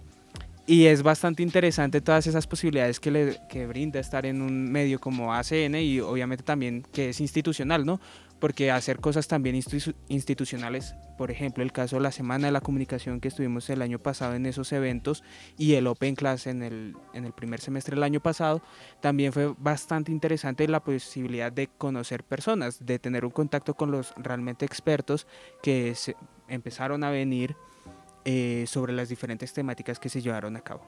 Y 0.66 0.88
es 0.88 1.02
bastante 1.02 1.44
interesante 1.44 2.02
todas 2.02 2.28
esas 2.28 2.46
posibilidades 2.46 3.00
que, 3.00 3.10
le, 3.10 3.40
que 3.48 3.66
brinda 3.68 4.02
estar 4.02 4.26
en 4.26 4.42
un 4.42 4.70
medio 4.70 5.00
como 5.00 5.34
ACN 5.34 5.76
y 5.76 6.02
obviamente 6.02 6.44
también 6.44 6.86
que 6.92 7.10
es 7.10 7.22
institucional, 7.22 7.86
¿no? 7.86 8.02
porque 8.40 8.72
hacer 8.72 9.00
cosas 9.00 9.28
también 9.28 9.56
institucionales, 10.10 10.96
por 11.18 11.32
ejemplo, 11.32 11.64
el 11.64 11.72
caso 11.72 11.96
de 11.96 12.04
la 12.04 12.12
Semana 12.12 12.48
de 12.48 12.52
la 12.52 12.62
Comunicación 12.62 13.20
que 13.20 13.30
estuvimos 13.30 13.70
el 13.70 13.82
año 13.82 14.00
pasado 14.00 14.36
en 14.36 14.46
esos 14.46 14.72
eventos 14.72 15.24
y 15.58 15.74
el 15.74 15.88
Open 15.88 16.16
Class 16.16 16.48
en 16.48 16.62
el, 16.62 16.96
en 17.14 17.26
el 17.26 17.34
primer 17.34 17.60
semestre 17.60 17.96
del 17.96 18.04
año 18.04 18.20
pasado, 18.20 18.62
también 19.02 19.34
fue 19.34 19.54
bastante 19.58 20.12
interesante 20.12 20.68
la 20.68 20.84
posibilidad 20.84 21.52
de 21.52 21.68
conocer 21.68 22.24
personas, 22.24 22.86
de 22.86 23.00
tener 23.00 23.26
un 23.26 23.32
contacto 23.32 23.74
con 23.74 23.92
los 23.92 24.14
realmente 24.18 24.66
expertos 24.66 25.28
que 25.64 25.96
se 25.96 26.16
empezaron 26.48 27.04
a 27.04 27.10
venir 27.10 27.56
eh, 28.30 28.66
sobre 28.68 28.92
las 28.92 29.08
diferentes 29.08 29.54
temáticas 29.54 30.00
que 30.00 30.10
se 30.10 30.22
llevaron 30.22 30.58
a 30.58 30.60
cabo. 30.60 30.82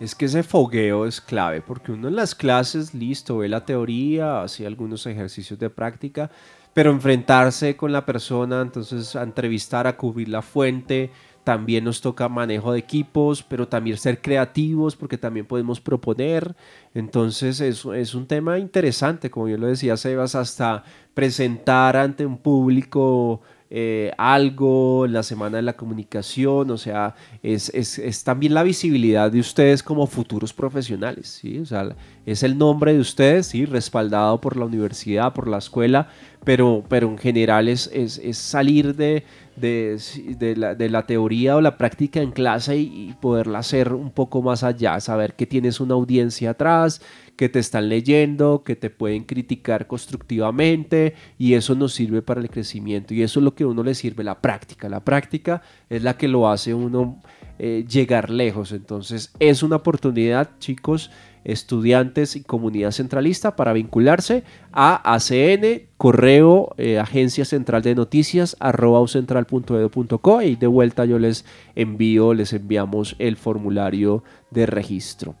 Es 0.00 0.14
que 0.14 0.24
ese 0.24 0.42
fogueo 0.42 1.04
es 1.04 1.20
clave, 1.20 1.60
porque 1.60 1.92
uno 1.92 2.08
en 2.08 2.16
las 2.16 2.34
clases, 2.34 2.94
listo, 2.94 3.36
ve 3.36 3.50
la 3.50 3.66
teoría, 3.66 4.40
hace 4.40 4.66
algunos 4.66 5.04
ejercicios 5.04 5.58
de 5.58 5.68
práctica, 5.68 6.30
pero 6.72 6.90
enfrentarse 6.90 7.76
con 7.76 7.92
la 7.92 8.06
persona, 8.06 8.62
entonces 8.62 9.14
a 9.16 9.22
entrevistar, 9.22 9.86
a 9.86 9.98
cubrir 9.98 10.30
la 10.30 10.40
fuente, 10.40 11.10
también 11.44 11.84
nos 11.84 12.00
toca 12.00 12.30
manejo 12.30 12.72
de 12.72 12.78
equipos, 12.78 13.42
pero 13.42 13.68
también 13.68 13.98
ser 13.98 14.22
creativos 14.22 14.96
porque 14.96 15.18
también 15.18 15.44
podemos 15.44 15.78
proponer. 15.78 16.56
Entonces 16.94 17.60
es, 17.60 17.84
es 17.84 18.14
un 18.14 18.26
tema 18.26 18.58
interesante, 18.58 19.30
como 19.30 19.46
yo 19.46 19.58
lo 19.58 19.66
decía, 19.66 19.98
Sebas, 19.98 20.34
hasta 20.36 20.84
presentar 21.12 21.98
ante 21.98 22.24
un 22.24 22.38
público 22.38 23.42
eh, 23.74 24.12
algo 24.18 25.06
la 25.06 25.22
semana 25.22 25.56
de 25.56 25.62
la 25.62 25.72
comunicación, 25.72 26.70
o 26.70 26.76
sea, 26.76 27.14
es, 27.42 27.70
es, 27.70 27.98
es, 27.98 28.22
también 28.22 28.52
la 28.52 28.62
visibilidad 28.62 29.32
de 29.32 29.40
ustedes 29.40 29.82
como 29.82 30.06
futuros 30.06 30.52
profesionales, 30.52 31.38
¿sí? 31.40 31.58
O 31.58 31.64
sea, 31.64 31.96
es 32.26 32.42
el 32.42 32.58
nombre 32.58 32.92
de 32.92 33.00
ustedes, 33.00 33.46
¿sí? 33.46 33.64
Respaldado 33.64 34.38
por 34.42 34.58
la 34.58 34.66
universidad, 34.66 35.32
por 35.32 35.48
la 35.48 35.56
escuela, 35.56 36.08
pero, 36.44 36.82
pero 36.88 37.08
en 37.08 37.18
general 37.18 37.68
es, 37.68 37.88
es, 37.92 38.36
salir 38.36 38.96
de, 38.96 39.24
de, 39.56 40.00
de, 40.38 40.56
la, 40.56 40.74
de, 40.74 40.88
la, 40.88 41.06
teoría 41.06 41.56
o 41.56 41.60
la 41.60 41.76
práctica 41.76 42.20
en 42.20 42.32
clase 42.32 42.76
y, 42.76 43.14
poderla 43.20 43.60
hacer 43.60 43.92
un 43.92 44.10
poco 44.10 44.42
más 44.42 44.64
allá, 44.64 44.98
saber 45.00 45.34
que 45.34 45.46
tienes 45.46 45.78
una 45.80 45.94
audiencia 45.94 46.50
atrás, 46.50 47.00
que 47.36 47.48
te 47.48 47.60
están 47.60 47.88
leyendo, 47.88 48.62
que 48.64 48.74
te 48.74 48.90
pueden 48.90 49.24
criticar 49.24 49.86
constructivamente 49.86 51.14
y 51.38 51.54
eso 51.54 51.74
nos 51.74 51.94
sirve 51.94 52.22
para 52.22 52.40
el 52.40 52.50
crecimiento 52.50 53.14
y 53.14 53.22
eso 53.22 53.40
es 53.40 53.44
lo 53.44 53.54
que 53.54 53.64
a 53.64 53.68
uno 53.68 53.82
le 53.82 53.94
sirve, 53.94 54.24
la 54.24 54.40
práctica. 54.40 54.88
La 54.88 55.00
práctica 55.00 55.62
es 55.88 56.02
la 56.02 56.16
que 56.16 56.28
lo 56.28 56.48
hace 56.48 56.74
uno 56.74 57.20
eh, 57.58 57.84
llegar 57.88 58.30
lejos. 58.30 58.72
Entonces 58.72 59.32
es 59.38 59.62
una 59.62 59.76
oportunidad, 59.76 60.50
chicos 60.58 61.10
estudiantes 61.44 62.36
y 62.36 62.42
comunidad 62.42 62.92
centralista 62.92 63.56
para 63.56 63.72
vincularse 63.72 64.44
a 64.72 65.14
ACN, 65.14 65.82
correo 65.96 66.74
eh, 66.78 66.98
agencia 66.98 67.44
central 67.44 67.82
de 67.82 67.94
noticias 67.94 68.56
arroba 68.60 69.00
ucentral.edu.co 69.00 70.42
y 70.42 70.56
de 70.56 70.66
vuelta 70.66 71.04
yo 71.04 71.18
les 71.18 71.44
envío, 71.74 72.34
les 72.34 72.52
enviamos 72.52 73.16
el 73.18 73.36
formulario 73.36 74.22
de 74.50 74.66
registro. 74.66 75.34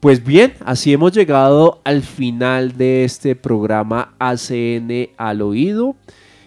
Pues 0.00 0.24
bien, 0.24 0.52
así 0.64 0.92
hemos 0.92 1.12
llegado 1.12 1.80
al 1.82 2.02
final 2.02 2.76
de 2.76 3.02
este 3.04 3.34
programa 3.34 4.14
ACN 4.20 5.08
al 5.16 5.42
oído. 5.42 5.96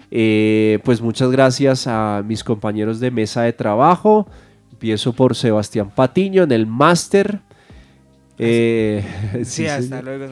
Eh, 0.10 0.80
pues 0.84 1.02
muchas 1.02 1.32
gracias 1.32 1.86
a 1.86 2.24
mis 2.26 2.44
compañeros 2.46 3.02
de 3.02 3.12
mesa 3.12 3.42
de 3.44 3.52
trabajo. 3.52 4.28
Empiezo 4.72 5.14
por 5.14 5.36
Sebastián 5.36 5.92
Patiño 5.94 6.44
en 6.44 6.52
el 6.54 6.66
máster. 6.66 7.40
Eh, 8.44 9.04
sí, 9.44 9.68
hasta 9.68 10.02
luego. 10.02 10.26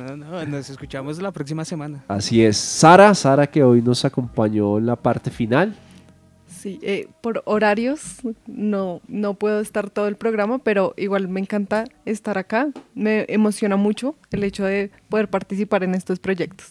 nos 0.47 0.69
escuchamos 0.69 1.21
la 1.21 1.31
próxima 1.31 1.63
semana. 1.63 2.03
Así 2.07 2.43
es. 2.43 2.57
Sara, 2.57 3.13
Sara 3.13 3.45
que 3.45 3.63
hoy 3.63 3.83
nos 3.83 4.03
acompañó 4.03 4.79
en 4.79 4.87
la 4.87 4.95
parte 4.95 5.29
final. 5.29 5.75
Sí, 6.47 6.79
eh, 6.81 7.07
por 7.21 7.43
horarios 7.45 8.17
no, 8.47 9.01
no 9.07 9.35
puedo 9.35 9.61
estar 9.61 9.91
todo 9.91 10.07
el 10.07 10.15
programa, 10.15 10.57
pero 10.57 10.95
igual 10.97 11.27
me 11.27 11.39
encanta 11.39 11.85
estar 12.05 12.39
acá. 12.39 12.69
Me 12.95 13.25
emociona 13.29 13.75
mucho 13.75 14.15
el 14.31 14.43
hecho 14.43 14.65
de 14.65 14.89
poder 15.07 15.29
participar 15.29 15.83
en 15.83 15.93
estos 15.93 16.17
proyectos. 16.19 16.67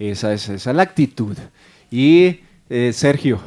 Esa 0.00 0.34
es, 0.34 0.48
esa 0.48 0.72
la 0.72 0.82
actitud. 0.82 1.36
Y 1.92 2.40
eh, 2.68 2.92
Sergio. 2.92 3.40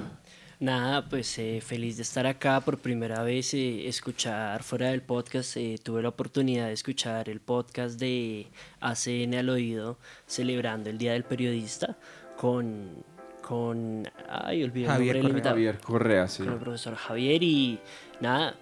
Nada, 0.59 1.07
pues 1.09 1.37
eh, 1.37 1.61
feliz 1.61 1.97
de 1.97 2.03
estar 2.03 2.25
acá 2.25 2.61
por 2.61 2.77
primera 2.77 3.23
vez, 3.23 3.53
escuchar 3.53 4.63
fuera 4.63 4.89
del 4.89 5.01
podcast. 5.01 5.57
tuve 5.83 6.01
la 6.01 6.09
oportunidad 6.09 6.67
de 6.67 6.73
escuchar 6.73 7.29
el 7.29 7.41
podcast 7.41 7.99
de 7.99 8.47
ACN 8.79 9.35
al 9.35 9.49
oído 9.49 9.97
celebrando 10.25 10.89
el 10.89 10.97
Día 10.97 11.13
del 11.13 11.23
Periodista 11.23 11.97
con 12.37 13.03
con. 13.45 14.07
Ay, 14.27 14.63
olvidé 14.63 14.87
Javier, 14.87 15.21
Correa. 15.21 15.43
Javier 15.43 15.79
Correa, 15.79 16.27
sí. 16.27 16.43
Con 16.43 16.53
el 16.53 16.59
profesor 16.59 16.95
Javier 16.95 17.43
y 17.43 17.79
nada, 18.19 18.55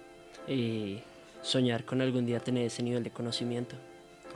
eh, 0.46 1.02
soñar 1.42 1.84
con 1.84 2.02
algún 2.02 2.26
día 2.26 2.40
tener 2.40 2.66
ese 2.66 2.82
nivel 2.82 3.02
de 3.02 3.10
conocimiento. 3.10 3.76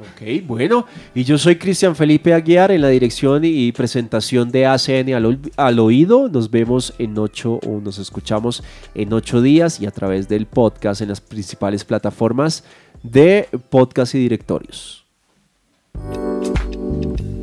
Ok, 0.01 0.47
bueno, 0.47 0.87
y 1.15 1.25
yo 1.25 1.39
soy 1.39 1.57
Cristian 1.57 1.97
Felipe 1.97 2.33
Aguiar 2.33 2.71
en 2.71 2.83
la 2.83 2.89
dirección 2.89 3.45
y 3.45 3.73
presentación 3.73 4.51
de 4.51 4.67
ACN 4.67 5.13
al, 5.57 5.79
oído. 5.81 6.29
Nos 6.29 6.51
vemos 6.51 6.95
en 6.99 7.19
ocho 7.19 7.59
o 7.67 7.81
nos 7.81 7.99
escuchamos 7.99 8.63
en 8.95 9.13
ocho 9.13 9.43
días 9.43 9.81
y 9.81 9.87
a 9.87 9.91
través 9.91 10.29
del 10.29 10.47
podcast 10.47 11.01
en 11.01 11.09
las 11.09 11.21
principales 11.21 11.85
plataformas 11.85 12.63
de 13.03 13.49
podcast 13.71 14.15
y 14.15 14.19
directorios. 14.19 15.05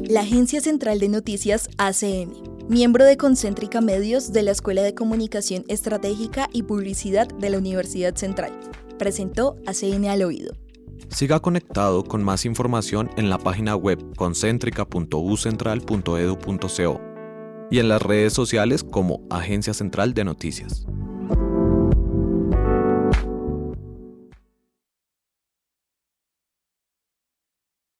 La 0.08 0.22
Agencia 0.22 0.62
Central 0.62 1.00
de 1.00 1.10
Noticias 1.10 1.70
ACN 1.78 2.56
miembro 2.68 3.06
de 3.06 3.16
Concéntrica 3.16 3.80
Medios 3.80 4.34
de 4.34 4.42
la 4.42 4.52
Escuela 4.52 4.82
de 4.82 4.96
Comunicación 4.96 5.66
Estratégica 5.68 6.50
y 6.52 6.64
Publicidad 6.64 7.28
de 7.28 7.50
la 7.52 7.60
Universidad 7.60 8.16
Central. 8.16 8.54
Presentó 8.98 9.58
a 9.68 9.74
CN 9.74 10.10
al 10.10 10.24
oído. 10.24 10.65
Siga 11.10 11.40
conectado 11.40 12.04
con 12.04 12.24
más 12.24 12.46
información 12.46 13.10
en 13.18 13.30
la 13.30 13.38
página 13.38 13.76
web 13.76 14.00
concéntrica.ucentral.edu.co 14.16 17.02
y 17.72 17.80
en 17.80 17.90
las 17.90 18.02
redes 18.02 18.34
sociales 18.34 18.84
como 18.84 19.22
Agencia 19.30 19.74
Central 19.74 20.14
de 20.14 20.24
Noticias. 20.24 20.86